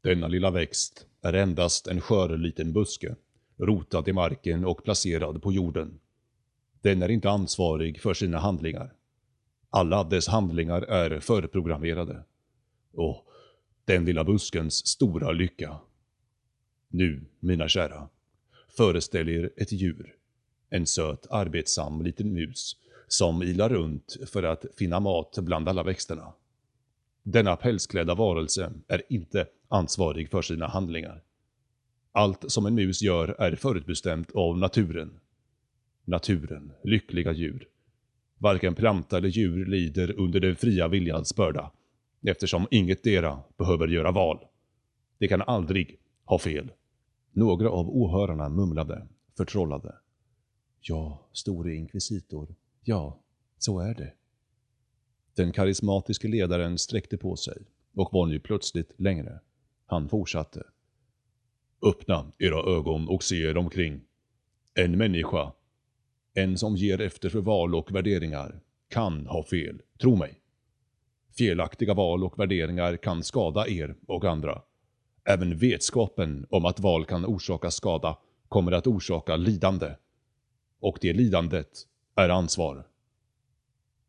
Denna 0.00 0.28
lilla 0.28 0.50
växt 0.50 1.06
är 1.22 1.32
endast 1.32 1.86
en 1.86 2.00
skör 2.00 2.38
liten 2.38 2.72
buske, 2.72 3.16
rotad 3.56 4.08
i 4.08 4.12
marken 4.12 4.64
och 4.64 4.84
placerad 4.84 5.42
på 5.42 5.52
jorden. 5.52 6.00
Den 6.82 7.02
är 7.02 7.08
inte 7.08 7.30
ansvarig 7.30 8.00
för 8.00 8.14
sina 8.14 8.38
handlingar. 8.38 8.92
Alla 9.70 10.04
dess 10.04 10.28
handlingar 10.28 10.82
är 10.82 11.20
förprogrammerade. 11.20 12.24
Och 12.92 13.26
den 13.84 14.04
lilla 14.04 14.24
buskens 14.24 14.86
stora 14.86 15.32
lycka. 15.32 15.80
Nu, 16.88 17.24
mina 17.40 17.68
kära, 17.68 18.08
föreställ 18.68 19.28
er 19.28 19.50
ett 19.56 19.72
djur. 19.72 20.14
En 20.70 20.86
söt, 20.86 21.26
arbetsam 21.30 22.02
liten 22.02 22.32
mus 22.32 22.76
som 23.08 23.42
ilar 23.42 23.68
runt 23.68 24.16
för 24.26 24.42
att 24.42 24.64
finna 24.78 25.00
mat 25.00 25.38
bland 25.38 25.68
alla 25.68 25.82
växterna. 25.82 26.32
Denna 27.22 27.56
pälsklädda 27.56 28.14
varelse 28.14 28.72
är 28.88 29.02
inte 29.08 29.46
ansvarig 29.68 30.30
för 30.30 30.42
sina 30.42 30.66
handlingar. 30.66 31.23
Allt 32.16 32.50
som 32.52 32.66
en 32.66 32.74
mus 32.74 33.02
gör 33.02 33.28
är 33.28 33.56
förutbestämt 33.56 34.30
av 34.30 34.58
naturen. 34.58 35.20
Naturen, 36.04 36.72
lyckliga 36.84 37.32
djur. 37.32 37.68
Varken 38.38 38.74
planta 38.74 39.16
eller 39.16 39.28
djur 39.28 39.66
lider 39.66 40.18
under 40.20 40.40
den 40.40 40.56
fria 40.56 40.88
viljans 40.88 41.36
börda, 41.36 41.72
eftersom 42.22 42.66
inget 42.70 43.02
dera 43.02 43.42
behöver 43.58 43.88
göra 43.88 44.12
val. 44.12 44.38
Det 45.18 45.28
kan 45.28 45.42
aldrig 45.42 46.00
ha 46.24 46.38
fel. 46.38 46.72
Några 47.32 47.70
av 47.70 47.96
åhörarna 47.96 48.48
mumlade, 48.48 49.06
förtrollade. 49.36 49.94
Ja, 50.80 51.28
store 51.32 51.74
inkvisitor. 51.74 52.54
Ja, 52.84 53.20
så 53.58 53.80
är 53.80 53.94
det. 53.94 54.12
Den 55.36 55.52
karismatiske 55.52 56.28
ledaren 56.28 56.78
sträckte 56.78 57.16
på 57.16 57.36
sig 57.36 57.62
och 57.94 58.08
var 58.12 58.26
nu 58.26 58.40
plötsligt 58.40 58.92
längre. 58.96 59.40
Han 59.86 60.08
fortsatte. 60.08 60.62
Öppna 61.84 62.32
era 62.38 62.76
ögon 62.76 63.08
och 63.08 63.22
se 63.22 63.36
er 63.36 63.56
omkring. 63.56 64.00
En 64.74 64.98
människa, 64.98 65.52
en 66.34 66.58
som 66.58 66.76
ger 66.76 67.00
efter 67.00 67.28
för 67.28 67.40
val 67.40 67.74
och 67.74 67.94
värderingar, 67.94 68.60
kan 68.88 69.26
ha 69.26 69.44
fel, 69.44 69.82
tro 70.00 70.16
mig. 70.16 70.40
Felaktiga 71.38 71.94
val 71.94 72.24
och 72.24 72.38
värderingar 72.38 72.96
kan 72.96 73.22
skada 73.22 73.68
er 73.68 73.94
och 74.06 74.24
andra. 74.24 74.62
Även 75.24 75.58
vetskapen 75.58 76.46
om 76.50 76.64
att 76.64 76.80
val 76.80 77.04
kan 77.04 77.24
orsaka 77.24 77.70
skada 77.70 78.18
kommer 78.48 78.72
att 78.72 78.86
orsaka 78.86 79.36
lidande. 79.36 79.90
Och 80.80 80.98
det 81.00 81.12
lidandet 81.12 81.70
är 82.14 82.28
ansvar. 82.28 82.86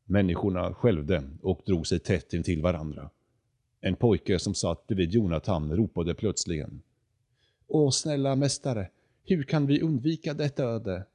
Människorna 0.06 0.74
skälvde 0.74 1.24
och 1.42 1.62
drog 1.66 1.88
sig 1.88 2.00
tätt 2.00 2.34
intill 2.34 2.62
varandra. 2.62 3.10
En 3.82 3.96
pojke 3.96 4.40
som 4.40 4.54
satt 4.54 4.88
bredvid 4.88 5.12
Jonathan 5.12 5.76
ropade 5.76 6.14
plötsligen. 6.14 6.82
Åh, 7.68 7.92
snälla 7.92 8.36
mästare, 8.36 8.90
hur 9.24 9.44
kan 9.44 9.68
vi 9.68 9.82
undvika 9.82 10.34
detta 10.34 10.64
öde? 10.64 11.06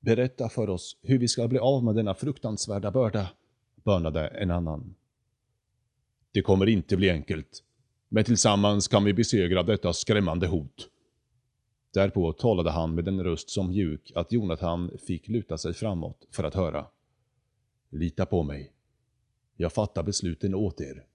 Berätta 0.00 0.48
för 0.48 0.70
oss 0.70 0.96
hur 1.02 1.18
vi 1.18 1.28
ska 1.28 1.48
bli 1.48 1.58
av 1.58 1.84
med 1.84 1.94
denna 1.94 2.14
fruktansvärda 2.14 2.90
börda, 2.90 3.30
bönade 3.74 4.28
en 4.28 4.50
annan. 4.50 4.94
Det 6.32 6.42
kommer 6.42 6.66
inte 6.66 6.96
bli 6.96 7.10
enkelt, 7.10 7.62
men 8.08 8.24
tillsammans 8.24 8.88
kan 8.88 9.04
vi 9.04 9.12
besegra 9.12 9.62
detta 9.62 9.92
skrämmande 9.92 10.46
hot. 10.46 10.88
Därpå 11.94 12.32
talade 12.32 12.70
han 12.70 12.94
med 12.94 13.08
en 13.08 13.24
röst 13.24 13.50
som 13.50 13.70
mjuk 13.70 14.12
att 14.14 14.32
Jonathan 14.32 14.90
fick 15.06 15.28
luta 15.28 15.58
sig 15.58 15.74
framåt 15.74 16.26
för 16.30 16.44
att 16.44 16.54
höra. 16.54 16.86
Lita 17.90 18.26
på 18.26 18.42
mig. 18.42 18.72
Jag 19.56 19.72
fattar 19.72 20.02
besluten 20.02 20.54
åt 20.54 20.80
er. 20.80 21.06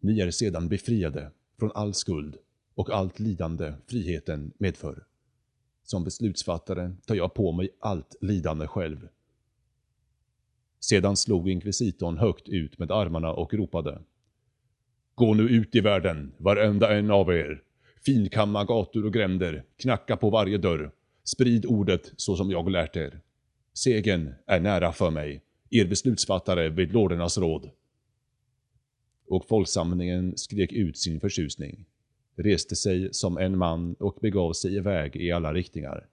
Ni 0.00 0.20
är 0.20 0.30
sedan 0.30 0.68
befriade 0.68 1.30
från 1.58 1.72
all 1.74 1.94
skuld 1.94 2.36
och 2.80 2.90
allt 2.90 3.18
lidande 3.18 3.72
friheten 3.86 4.52
medför. 4.58 5.04
Som 5.82 6.04
beslutsfattare 6.04 6.92
tar 7.06 7.14
jag 7.14 7.34
på 7.34 7.52
mig 7.52 7.68
allt 7.80 8.16
lidande 8.20 8.66
själv. 8.66 9.08
Sedan 10.80 11.16
slog 11.16 11.48
inkvisitorn 11.48 12.18
högt 12.18 12.48
ut 12.48 12.78
med 12.78 12.90
armarna 12.90 13.32
och 13.32 13.54
ropade. 13.54 14.02
Gå 15.14 15.34
nu 15.34 15.42
ut 15.42 15.74
i 15.74 15.80
världen, 15.80 16.32
varenda 16.38 16.96
en 16.98 17.10
av 17.10 17.32
er. 17.32 17.62
Finkamma 18.04 18.64
gator 18.64 19.06
och 19.06 19.12
gränder, 19.12 19.64
knacka 19.76 20.16
på 20.16 20.30
varje 20.30 20.58
dörr. 20.58 20.92
Sprid 21.24 21.66
ordet 21.66 22.12
så 22.16 22.36
som 22.36 22.50
jag 22.50 22.70
lärt 22.70 22.96
er. 22.96 23.20
Segen 23.74 24.34
är 24.46 24.60
nära 24.60 24.92
för 24.92 25.10
mig, 25.10 25.42
er 25.70 25.84
beslutsfattare 25.84 26.68
vid 26.68 26.92
lordernas 26.92 27.38
råd. 27.38 27.70
Och 29.28 29.46
folksamlingen 29.48 30.36
skrek 30.36 30.72
ut 30.72 30.98
sin 30.98 31.20
förtjusning, 31.20 31.86
reste 32.42 32.76
sig 32.76 33.14
som 33.14 33.38
en 33.38 33.58
man 33.58 33.94
och 33.94 34.18
begav 34.20 34.52
sig 34.52 34.76
iväg 34.76 35.16
i 35.16 35.32
alla 35.32 35.54
riktningar. 35.54 36.08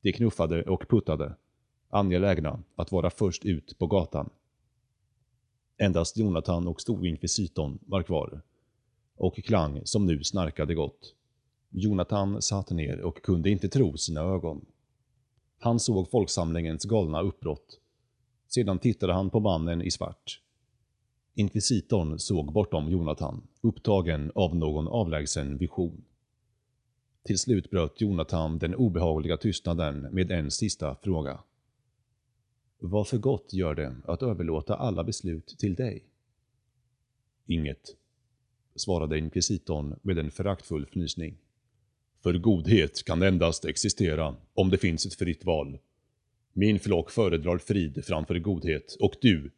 De 0.00 0.12
knuffade 0.12 0.62
och 0.62 0.88
puttade, 0.88 1.34
angelägna 1.88 2.62
att 2.76 2.92
vara 2.92 3.10
först 3.10 3.44
ut 3.44 3.78
på 3.78 3.86
gatan. 3.86 4.30
Endast 5.78 6.16
Jonathan 6.16 6.68
och 6.68 6.80
storinkvisitorn 6.80 7.78
var 7.82 8.02
kvar, 8.02 8.42
och 9.16 9.34
Klang 9.34 9.80
som 9.84 10.06
nu 10.06 10.24
snarkade 10.24 10.74
gott. 10.74 11.14
Jonathan 11.70 12.42
satt 12.42 12.70
ner 12.70 13.00
och 13.00 13.22
kunde 13.22 13.50
inte 13.50 13.68
tro 13.68 13.96
sina 13.96 14.20
ögon. 14.20 14.66
Han 15.58 15.80
såg 15.80 16.10
folksamlingens 16.10 16.84
galna 16.84 17.20
uppbrott. 17.20 17.80
Sedan 18.48 18.78
tittade 18.78 19.12
han 19.12 19.30
på 19.30 19.40
mannen 19.40 19.82
i 19.82 19.90
svart. 19.90 20.40
Inkvisitorn 21.34 22.18
såg 22.18 22.52
bortom 22.52 22.90
Jonathan, 22.90 23.42
upptagen 23.60 24.32
av 24.34 24.56
någon 24.56 24.88
avlägsen 24.88 25.58
vision. 25.58 26.04
Till 27.22 27.38
slut 27.38 27.70
bröt 27.70 28.00
Jonathan 28.00 28.58
den 28.58 28.74
obehagliga 28.74 29.36
tystnaden 29.36 30.00
med 30.00 30.30
en 30.30 30.50
sista 30.50 30.96
fråga. 31.02 31.40
Vad 32.78 33.08
för 33.08 33.18
gott 33.18 33.52
gör 33.52 33.74
det 33.74 33.96
att 34.04 34.22
överlåta 34.22 34.76
alla 34.76 35.04
beslut 35.04 35.46
till 35.58 35.74
dig? 35.74 36.04
Inget, 37.46 37.96
svarade 38.76 39.18
inkvisitorn 39.18 39.94
med 40.02 40.18
en 40.18 40.30
föraktfull 40.30 40.86
fnysning. 40.86 41.36
För 42.22 42.38
godhet 42.38 43.04
kan 43.04 43.22
endast 43.22 43.64
existera 43.64 44.36
om 44.54 44.70
det 44.70 44.78
finns 44.78 45.06
ett 45.06 45.14
fritt 45.14 45.44
val. 45.44 45.78
Min 46.52 46.80
flock 46.80 47.10
föredrar 47.10 47.58
frid 47.58 48.04
framför 48.04 48.38
godhet 48.38 48.96
och 49.00 49.14
du, 49.20 49.50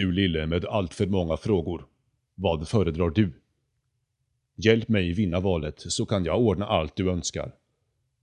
du 0.00 0.12
lille 0.12 0.46
med 0.46 0.64
allt 0.64 0.94
för 0.94 1.06
många 1.06 1.36
frågor. 1.36 1.86
Vad 2.34 2.68
föredrar 2.68 3.10
du? 3.10 3.32
Hjälp 4.56 4.88
mig 4.88 5.12
vinna 5.12 5.40
valet 5.40 5.80
så 5.80 6.06
kan 6.06 6.24
jag 6.24 6.40
ordna 6.40 6.66
allt 6.66 6.96
du 6.96 7.10
önskar. 7.10 7.54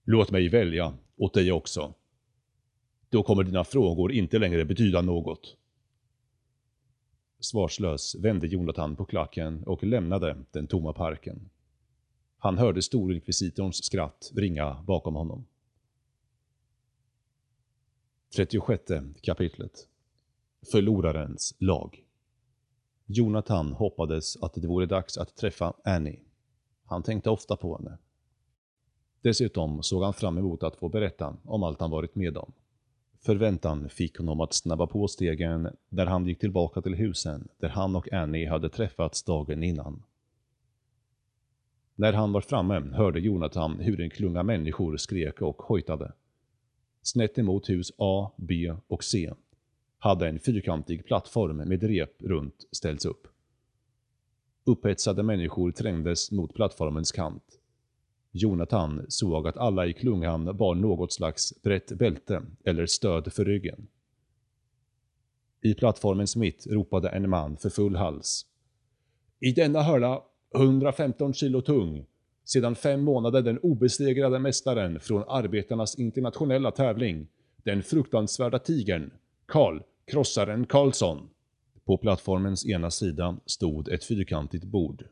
Låt 0.04 0.32
mig 0.32 0.50
välja 0.50 0.94
åt 1.18 1.34
dig 1.34 1.52
också. 1.52 1.94
Då 3.10 3.24
kommer 3.24 3.44
dina 3.44 3.64
frågor 3.64 4.12
inte 4.12 4.40
längre 4.40 4.66
betyda 4.66 5.02
något. 5.02 5.58
Svarslös 7.40 8.16
vände 8.16 8.48
Jonathan 8.48 8.96
på 8.96 9.06
klacken 9.06 9.64
och 9.64 9.84
lämnade 9.84 10.38
den 10.52 10.68
tomma 10.68 10.94
parken. 10.94 11.50
Han 12.38 12.58
hörde 12.58 12.82
storinkvisitorns 12.82 13.86
skratt 13.86 14.32
ringa 14.36 14.84
bakom 14.88 15.16
honom. 15.16 15.46
36 18.36 18.84
kapitlet 19.22 19.88
Förlorarens 20.72 21.56
lag 21.60 22.04
Jonathan 23.06 23.74
hoppades 23.74 24.38
att 24.38 24.54
det 24.54 24.68
vore 24.68 24.86
dags 24.86 25.18
att 25.18 25.36
träffa 25.36 25.74
Annie. 25.84 26.20
Han 26.86 27.04
tänkte 27.04 27.30
ofta 27.30 27.56
på 27.56 27.78
henne. 27.78 27.98
Dessutom 29.22 29.84
såg 29.84 30.04
han 30.04 30.14
fram 30.14 30.38
emot 30.38 30.64
att 30.64 30.76
få 30.76 30.90
berätta 30.90 31.38
om 31.44 31.64
allt 31.64 31.80
han 31.80 31.92
varit 31.92 32.16
med 32.16 32.38
om. 32.38 32.52
Förväntan 33.20 33.90
fick 33.90 34.18
honom 34.18 34.42
att 34.42 34.54
snabba 34.54 34.88
på 34.88 35.08
stegen 35.08 35.70
när 35.90 36.06
han 36.06 36.28
gick 36.28 36.40
tillbaka 36.40 36.82
till 36.82 36.96
husen 36.96 37.48
där 37.58 37.70
han 37.70 37.96
och 37.96 38.14
Annie 38.14 38.50
hade 38.50 38.70
träffats 38.70 39.24
dagen 39.24 39.64
innan. 39.64 40.04
När 41.96 42.14
han 42.14 42.32
var 42.32 42.42
framme 42.42 42.80
hörde 42.94 43.20
Jonathan 43.20 43.80
hur 43.80 44.02
en 44.02 44.10
klunga 44.10 44.44
människor 44.44 44.98
skrek 44.98 45.42
och 45.42 45.62
hojtade. 45.62 46.14
Snett 47.02 47.38
emot 47.38 47.70
hus 47.70 47.92
A, 47.98 48.32
B 48.36 48.74
och 48.88 49.04
C 49.04 49.34
hade 50.00 50.28
en 50.28 50.40
fyrkantig 50.40 51.06
plattform 51.06 51.58
med 51.58 51.84
rep 51.84 52.22
runt 52.22 52.68
ställts 52.72 53.06
upp. 53.06 53.28
Upphetsade 54.64 55.24
människor 55.24 55.72
trängdes 55.72 56.32
mot 56.32 56.54
plattformens 56.54 57.12
kant. 57.12 57.60
Jonathan 58.32 59.06
såg 59.08 59.48
att 59.48 59.58
alla 59.58 59.86
i 59.86 59.94
klungan 59.94 60.58
bar 60.58 60.76
något 60.76 61.14
slags 61.14 61.62
brett 61.62 61.92
bälte 61.92 62.44
eller 62.64 62.86
stöd 62.86 63.34
för 63.34 63.46
ryggen. 63.46 63.88
I 65.62 65.74
plattformens 65.74 66.36
mitt 66.36 66.68
ropade 66.68 67.10
en 67.10 67.30
man 67.30 67.58
för 67.58 67.70
full 67.70 67.96
hals. 67.96 68.46
I 69.40 69.52
denna 69.52 69.82
hörla 69.82 70.22
115 70.56 71.34
kilo 71.34 71.62
tung. 71.62 72.06
Sedan 72.44 72.76
fem 72.76 73.02
månader 73.02 73.42
den 73.42 73.60
obesegrade 73.60 74.40
mästaren 74.40 75.00
från 75.00 75.24
arbetarnas 75.28 76.00
internationella 76.00 76.72
tävling. 76.72 77.28
Den 77.64 77.84
fruktansvärda 77.84 78.60
tigern. 78.60 79.12
Karl, 79.48 79.82
krossaren 80.06 80.66
Karlsson. 80.66 81.30
På 81.86 81.98
plattformens 81.98 82.66
ena 82.66 82.92
sida 82.92 83.38
stod 83.46 83.90
ett 83.90 84.04
fyrkantigt 84.04 84.64
bord. 84.64 85.04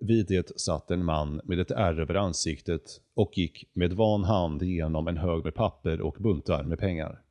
Vid 0.00 0.26
det 0.26 0.60
satt 0.60 0.90
en 0.90 1.04
man 1.04 1.40
med 1.44 1.60
ett 1.60 1.70
ärr 1.70 2.00
över 2.00 2.14
ansiktet 2.14 3.00
och 3.14 3.38
gick 3.38 3.68
med 3.72 3.92
van 3.92 4.24
hand 4.24 4.62
igenom 4.62 5.08
en 5.08 5.16
hög 5.16 5.44
med 5.44 5.54
papper 5.54 6.00
och 6.00 6.16
buntar 6.18 6.64
med 6.64 6.78
pengar. 6.78 7.22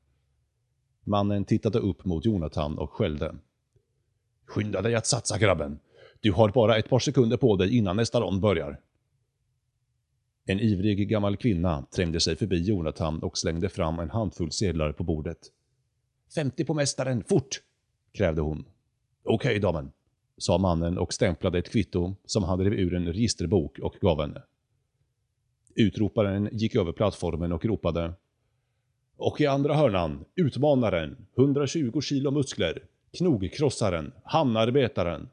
Mannen 1.03 1.45
tittade 1.45 1.79
upp 1.79 2.05
mot 2.05 2.25
Jonathan 2.25 2.77
och 2.77 2.91
skällde. 2.91 3.35
Skynda 4.45 4.81
dig 4.81 4.95
att 4.95 5.07
satsa 5.07 5.37
grabben. 5.37 5.79
Du 6.21 6.31
har 6.31 6.49
bara 6.49 6.77
ett 6.77 6.89
par 6.89 6.99
sekunder 6.99 7.37
på 7.37 7.55
dig 7.55 7.77
innan 7.77 7.95
nästa 7.95 8.21
rond 8.21 8.41
börjar. 8.41 8.79
En 10.45 10.59
ivrig 10.59 11.09
gammal 11.09 11.37
kvinna 11.37 11.85
trängde 11.95 12.19
sig 12.19 12.35
förbi 12.35 12.57
Jonathan 12.57 13.23
och 13.23 13.37
slängde 13.37 13.69
fram 13.69 13.99
en 13.99 14.09
handfull 14.09 14.51
sedlar 14.51 14.91
på 14.91 15.03
bordet. 15.03 15.39
50 16.35 16.65
på 16.65 16.73
mästaren, 16.73 17.23
fort! 17.23 17.61
krävde 18.11 18.41
hon. 18.41 18.65
Okej, 19.23 19.49
okay, 19.49 19.59
damen, 19.59 19.91
sa 20.37 20.57
mannen 20.57 20.97
och 20.97 21.13
stämplade 21.13 21.59
ett 21.59 21.71
kvitto 21.71 22.15
som 22.25 22.43
han 22.43 22.59
drev 22.59 22.73
ur 22.73 22.95
en 22.95 23.05
registerbok 23.05 23.79
och 23.79 23.95
gav 24.01 24.21
henne. 24.21 24.43
Utroparen 25.75 26.49
gick 26.51 26.75
över 26.75 26.91
plattformen 26.91 27.51
och 27.51 27.65
ropade. 27.65 28.13
Och 29.17 29.41
i 29.41 29.45
andra 29.45 29.75
hörnan, 29.75 30.25
utmanaren, 30.35 31.25
120 31.37 32.01
kilo 32.01 32.31
muskler, 32.31 32.83
knogkrossaren, 33.17 34.11
hamnarbetaren. 34.23 35.29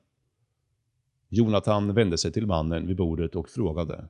Jonathan 1.29 1.95
vände 1.95 2.19
sig 2.19 2.33
till 2.33 2.47
mannen 2.47 2.87
vid 2.87 2.97
bordet 2.97 3.37
och 3.37 3.49
frågade. 3.49 4.09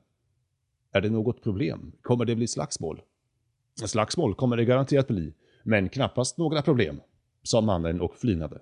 Är 0.91 1.01
det 1.01 1.09
något 1.09 1.43
problem? 1.43 1.91
Kommer 2.01 2.25
det 2.25 2.35
bli 2.35 2.47
slagsmål? 2.47 3.01
Slagsmål 3.75 4.35
kommer 4.35 4.57
det 4.57 4.65
garanterat 4.65 5.07
bli, 5.07 5.33
men 5.63 5.89
knappast 5.89 6.37
några 6.37 6.61
problem, 6.61 7.01
sa 7.43 7.61
mannen 7.61 8.01
och 8.01 8.15
flinade. 8.15 8.61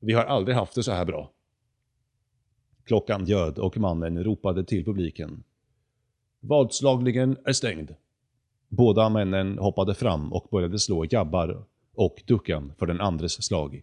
Vi 0.00 0.12
har 0.12 0.24
aldrig 0.24 0.56
haft 0.56 0.74
det 0.74 0.82
så 0.82 0.92
här 0.92 1.04
bra. 1.04 1.30
Klockan 2.84 3.24
ljöd 3.24 3.58
och 3.58 3.78
mannen 3.78 4.24
ropade 4.24 4.64
till 4.64 4.84
publiken. 4.84 5.44
Vadslagningen 6.40 7.36
är 7.44 7.52
stängd. 7.52 7.94
Båda 8.68 9.08
männen 9.08 9.58
hoppade 9.58 9.94
fram 9.94 10.32
och 10.32 10.48
började 10.50 10.78
slå 10.78 11.04
jabbar 11.10 11.64
och 11.94 12.22
duckan 12.26 12.72
för 12.78 12.86
den 12.86 13.00
andres 13.00 13.44
slag. 13.44 13.82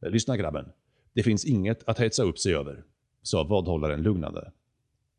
Lyssna 0.00 0.36
grabben. 0.36 0.72
Det 1.12 1.22
finns 1.22 1.44
inget 1.44 1.88
att 1.88 1.98
hetsa 1.98 2.22
upp 2.22 2.38
sig 2.38 2.54
över, 2.54 2.84
sa 3.22 3.44
vadhållaren 3.44 4.02
lugnande. 4.02 4.52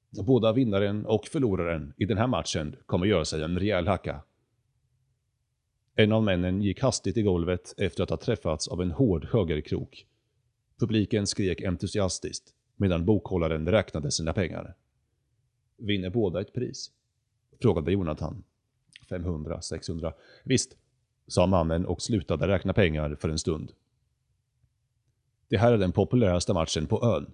Båda 0.10 0.54
vinnaren 0.54 1.06
och 1.06 1.28
förloraren 1.28 1.94
i 1.98 2.06
den 2.06 2.18
här 2.18 2.28
matchen 2.28 2.76
kommer 2.86 3.06
göra 3.06 3.26
sig 3.26 3.44
en 3.44 3.60
rejäl 3.60 3.88
hacka. 3.88 4.22
En 6.00 6.12
av 6.12 6.24
männen 6.24 6.62
gick 6.62 6.82
hastigt 6.82 7.18
i 7.18 7.22
golvet 7.22 7.74
efter 7.78 8.04
att 8.04 8.10
ha 8.10 8.18
träffats 8.18 8.68
av 8.68 8.82
en 8.82 8.92
hård 8.92 9.28
högerkrok. 9.32 10.06
Publiken 10.80 11.28
skrek 11.28 11.62
entusiastiskt 11.62 12.54
medan 12.76 13.06
bokhållaren 13.06 13.68
räknade 13.68 14.12
sina 14.12 14.34
pengar. 14.34 14.76
Vinner 15.78 16.10
båda 16.10 16.42
ett 16.42 16.54
pris? 16.54 16.92
Frågade 17.62 17.92
Jonathan. 17.92 18.44
500, 19.10 19.62
600. 19.62 20.14
Visst, 20.44 20.78
sa 21.28 21.48
mannen 21.48 21.86
och 21.86 22.02
slutade 22.02 22.48
räkna 22.48 22.74
pengar 22.74 23.16
för 23.16 23.30
en 23.30 23.40
stund. 23.40 23.72
Det 25.48 25.58
här 25.58 25.74
är 25.74 25.78
den 25.78 25.92
populäraste 25.92 26.54
matchen 26.54 26.88
på 26.88 27.04
ön. 27.04 27.34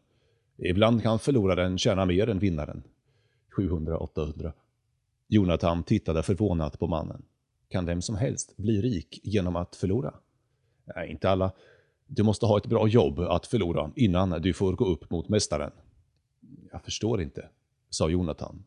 Ibland 0.58 1.04
kan 1.04 1.20
förloraren 1.20 1.78
tjäna 1.78 2.06
mer 2.06 2.30
än 2.30 2.40
vinnaren. 2.40 2.84
700, 3.50 3.98
800. 3.98 4.54
Jonathan 5.28 5.84
tittade 5.84 6.24
förvånat 6.24 6.80
på 6.80 6.88
mannen. 6.88 7.26
Kan 7.70 7.86
vem 7.86 8.02
som 8.02 8.16
helst 8.16 8.58
bli 8.58 8.82
rik 8.82 9.20
genom 9.24 9.56
att 9.56 9.76
förlora? 9.76 10.14
Nej, 10.96 11.12
inte 11.12 11.30
alla. 11.30 11.52
Du 12.08 12.24
måste 12.24 12.46
ha 12.46 12.58
ett 12.58 12.66
bra 12.66 12.88
jobb 12.88 13.20
att 13.20 13.48
förlora 13.48 13.92
innan 13.96 14.42
du 14.42 14.54
får 14.54 14.74
gå 14.74 14.86
upp 14.86 15.10
mot 15.10 15.30
mästaren. 15.30 15.72
Jag 16.72 16.84
förstår 16.84 17.22
inte, 17.22 17.50
sa 17.90 18.10
Jonathan. 18.10 18.64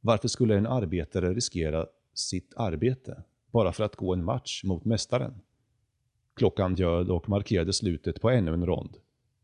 Varför 0.00 0.28
skulle 0.28 0.56
en 0.56 0.66
arbetare 0.66 1.34
riskera 1.34 1.86
sitt 2.14 2.52
arbete 2.56 3.22
bara 3.50 3.72
för 3.72 3.84
att 3.84 3.96
gå 3.96 4.12
en 4.14 4.24
match 4.24 4.64
mot 4.64 4.84
mästaren? 4.84 5.34
Klockan 6.36 6.74
ljöd 6.74 7.10
och 7.10 7.28
markerade 7.28 7.72
slutet 7.72 8.20
på 8.20 8.30
ännu 8.30 8.54
en 8.54 8.66
rond. 8.66 8.96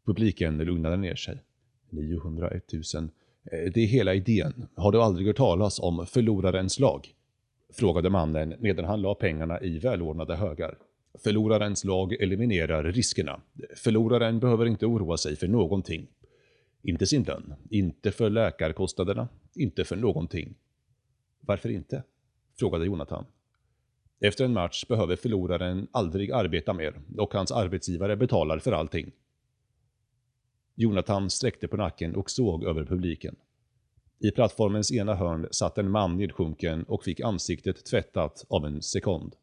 Publiken 0.05 0.59
lugnade 0.59 0.97
ner 0.97 1.17
sig. 1.17 1.43
900, 1.91 2.49
1000. 2.51 3.11
Eh, 3.53 3.73
det 3.75 3.81
är 3.81 3.87
hela 3.87 4.15
idén. 4.15 4.67
Har 4.75 4.93
du 4.93 5.03
aldrig 5.03 5.27
hört 5.27 5.37
talas 5.37 5.81
om 5.81 6.07
förlorarens 6.07 6.79
lag? 6.79 7.15
Frågade 7.77 8.11
mannen 8.11 8.55
medan 8.59 8.85
han 8.85 9.03
la 9.03 9.15
pengarna 9.15 9.61
i 9.61 9.79
välordnade 9.79 10.37
högar. 10.37 10.79
Förlorarens 11.25 11.85
lag 11.85 12.13
eliminerar 12.13 12.85
riskerna. 12.85 13.41
Förloraren 13.77 14.41
behöver 14.41 14.67
inte 14.67 14.87
oroa 14.87 15.17
sig 15.17 15.37
för 15.37 15.49
någonting. 15.49 16.07
Inte 16.83 17.07
sin 17.07 17.23
lön, 17.23 17.55
inte 17.71 18.13
för 18.13 18.31
läkarkostnaderna, 18.31 19.29
inte 19.55 19.85
för 19.85 19.97
någonting. 19.97 20.55
Varför 21.41 21.69
inte? 21.69 22.03
Frågade 22.59 22.87
Jonathan. 22.87 23.25
Efter 24.21 24.45
en 24.45 24.53
match 24.53 24.85
behöver 24.89 25.17
förloraren 25.17 25.89
aldrig 25.91 26.33
arbeta 26.33 26.73
mer 26.73 27.01
och 27.19 27.35
hans 27.35 27.53
arbetsgivare 27.53 28.17
betalar 28.17 28.59
för 28.59 28.73
allting. 28.73 29.11
Jonathan 30.75 31.31
sträckte 31.31 31.69
på 31.69 31.77
nacken 31.77 32.15
och 32.15 32.31
såg 32.31 32.65
över 32.65 32.85
publiken. 32.85 33.37
I 34.25 34.31
plattformens 34.31 34.93
ena 34.93 35.15
hörn 35.15 35.49
satt 35.51 35.79
en 35.79 35.91
man 35.91 36.17
nedsjunken 36.17 36.83
och 36.83 37.05
fick 37.05 37.21
ansiktet 37.21 37.85
tvättat 37.85 38.45
av 38.49 38.67
en 38.67 38.83
sekond. 38.83 39.37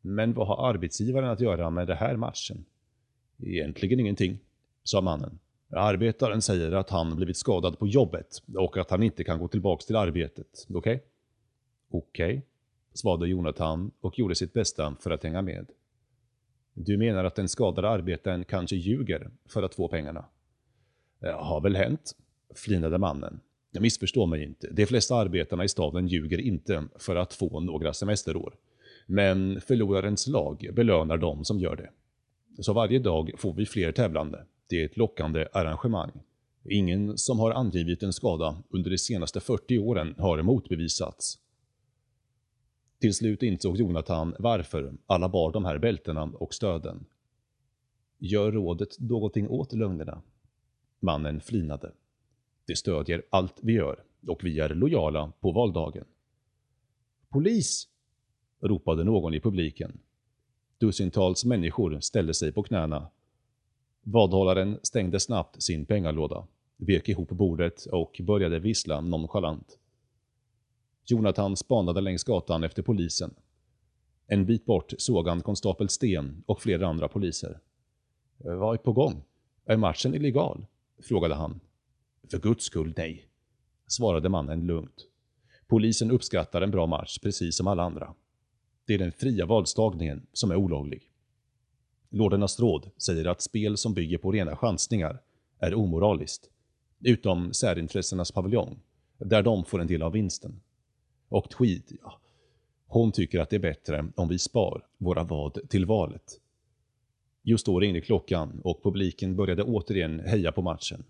Men 0.00 0.32
vad 0.34 0.46
har 0.46 0.68
arbetsgivaren 0.68 1.30
att 1.30 1.40
göra 1.40 1.70
med 1.70 1.86
det 1.86 1.94
här 1.94 2.16
matchen? 2.16 2.64
Egentligen 3.42 4.00
ingenting, 4.00 4.38
sa 4.84 5.00
mannen. 5.00 5.38
Arbetaren 5.70 6.42
säger 6.42 6.72
att 6.72 6.90
han 6.90 7.16
blivit 7.16 7.36
skadad 7.36 7.78
på 7.78 7.86
jobbet 7.86 8.42
och 8.56 8.76
att 8.76 8.90
han 8.90 9.02
inte 9.02 9.24
kan 9.24 9.38
gå 9.38 9.48
tillbaks 9.48 9.86
till 9.86 9.96
arbetet, 9.96 10.66
okej? 10.68 10.78
Okay? 10.78 11.00
Okej, 11.90 12.36
okay, 12.36 12.42
svarade 12.94 13.28
Jonathan 13.28 13.90
och 14.00 14.18
gjorde 14.18 14.34
sitt 14.34 14.52
bästa 14.52 14.96
för 15.00 15.10
att 15.10 15.22
hänga 15.22 15.42
med. 15.42 15.66
Du 16.74 16.96
menar 16.96 17.24
att 17.24 17.34
den 17.34 17.48
skadade 17.48 17.88
arbetaren 17.88 18.44
kanske 18.44 18.76
ljuger 18.76 19.30
för 19.48 19.62
att 19.62 19.74
få 19.74 19.88
pengarna? 19.88 20.24
Det 21.18 21.32
har 21.32 21.60
väl 21.60 21.76
hänt, 21.76 22.16
flinade 22.54 22.98
mannen. 22.98 23.40
Jag 23.70 23.82
missförstår 23.82 24.26
mig 24.26 24.44
inte. 24.44 24.68
De 24.70 24.86
flesta 24.86 25.16
arbetarna 25.16 25.64
i 25.64 25.68
staden 25.68 26.08
ljuger 26.08 26.40
inte 26.40 26.84
för 26.96 27.16
att 27.16 27.34
få 27.34 27.60
några 27.60 27.92
semesterår. 27.92 28.54
Men 29.06 29.60
förlorarens 29.60 30.26
lag 30.26 30.70
belönar 30.72 31.16
de 31.16 31.44
som 31.44 31.60
gör 31.60 31.76
det. 31.76 31.90
Så 32.62 32.72
varje 32.72 32.98
dag 32.98 33.32
får 33.36 33.54
vi 33.54 33.66
fler 33.66 33.92
tävlande. 33.92 34.44
Det 34.68 34.80
är 34.80 34.84
ett 34.84 34.96
lockande 34.96 35.48
arrangemang. 35.52 36.10
Ingen 36.64 37.18
som 37.18 37.38
har 37.38 37.50
angivit 37.50 38.02
en 38.02 38.12
skada 38.12 38.62
under 38.70 38.90
de 38.90 38.98
senaste 38.98 39.40
40 39.40 39.78
åren 39.78 40.14
har 40.18 40.42
motbevisats. 40.42 41.38
Till 43.00 43.14
slut 43.14 43.42
insåg 43.42 43.76
Jonathan 43.76 44.34
varför 44.38 44.94
alla 45.06 45.28
bar 45.28 45.52
de 45.52 45.64
här 45.64 45.78
bältena 45.78 46.22
och 46.22 46.54
stöden. 46.54 47.06
Gör 48.18 48.52
rådet 48.52 49.00
någonting 49.00 49.48
åt 49.48 49.72
lögnerna? 49.72 50.22
Mannen 51.00 51.40
flinade. 51.40 51.92
Det 52.68 52.76
stödjer 52.76 53.22
allt 53.30 53.54
vi 53.62 53.72
gör 53.72 54.04
och 54.26 54.44
vi 54.44 54.60
är 54.60 54.68
lojala 54.68 55.32
på 55.40 55.52
valdagen. 55.52 56.04
Polis! 57.28 57.88
ropade 58.60 59.04
någon 59.04 59.34
i 59.34 59.40
publiken. 59.40 60.00
Dussintals 60.78 61.44
människor 61.44 62.00
ställde 62.00 62.34
sig 62.34 62.52
på 62.52 62.62
knäna. 62.62 63.10
Vadhållaren 64.02 64.78
stängde 64.82 65.20
snabbt 65.20 65.62
sin 65.62 65.86
pengalåda, 65.86 66.46
vek 66.76 67.08
ihop 67.08 67.28
bordet 67.28 67.86
och 67.86 68.20
började 68.22 68.58
vissla 68.58 69.00
nonchalant. 69.00 69.78
Jonathan 71.04 71.56
spanade 71.56 72.00
längs 72.00 72.24
gatan 72.24 72.64
efter 72.64 72.82
polisen. 72.82 73.34
En 74.26 74.46
bit 74.46 74.64
bort 74.64 74.92
såg 74.98 75.28
han 75.28 75.42
konstapel 75.42 75.88
Sten 75.88 76.42
och 76.46 76.62
flera 76.62 76.88
andra 76.88 77.08
poliser. 77.08 77.60
Vad 78.38 78.74
är 78.74 78.78
på 78.78 78.92
gång? 78.92 79.22
Är 79.64 79.76
matchen 79.76 80.14
illegal? 80.14 80.66
frågade 81.02 81.34
han. 81.34 81.60
För 82.30 82.38
guds 82.38 82.64
skull 82.64 82.94
nej, 82.96 83.28
svarade 83.86 84.28
mannen 84.28 84.66
lugnt. 84.66 85.06
Polisen 85.66 86.10
uppskattar 86.10 86.62
en 86.62 86.70
bra 86.70 86.86
match 86.86 87.18
precis 87.18 87.56
som 87.56 87.66
alla 87.66 87.82
andra. 87.82 88.14
Det 88.86 88.94
är 88.94 88.98
den 88.98 89.12
fria 89.12 89.46
valstagningen 89.46 90.26
som 90.32 90.50
är 90.50 90.56
olaglig. 90.56 91.10
Lordernas 92.10 92.60
råd 92.60 92.90
säger 92.96 93.24
att 93.24 93.42
spel 93.42 93.76
som 93.76 93.94
bygger 93.94 94.18
på 94.18 94.32
rena 94.32 94.56
chansningar 94.56 95.20
är 95.58 95.74
omoraliskt, 95.74 96.50
utom 97.00 97.52
särintressenas 97.52 98.32
paviljong, 98.32 98.80
där 99.18 99.42
de 99.42 99.64
får 99.64 99.80
en 99.80 99.86
del 99.86 100.02
av 100.02 100.12
vinsten. 100.12 100.60
Och 101.28 101.54
skit, 101.54 101.92
ja. 102.02 102.20
Hon 102.86 103.12
tycker 103.12 103.40
att 103.40 103.50
det 103.50 103.56
är 103.56 103.60
bättre 103.60 104.06
om 104.16 104.28
vi 104.28 104.38
spar 104.38 104.86
våra 104.98 105.24
vad 105.24 105.68
till 105.68 105.86
valet. 105.86 106.40
Just 107.42 107.66
då 107.66 107.80
ringde 107.80 108.00
klockan 108.00 108.60
och 108.64 108.82
publiken 108.82 109.36
började 109.36 109.62
återigen 109.62 110.20
heja 110.20 110.52
på 110.52 110.62
matchen. 110.62 111.04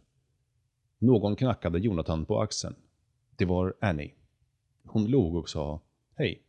Någon 0.99 1.37
knackade 1.37 1.79
Jonathan 1.79 2.25
på 2.25 2.41
axeln. 2.41 2.75
Det 3.37 3.45
var 3.45 3.75
Annie. 3.81 4.15
Hon 4.85 5.07
log 5.07 5.37
och 5.37 5.49
sa 5.49 5.81
Hej. 6.15 6.43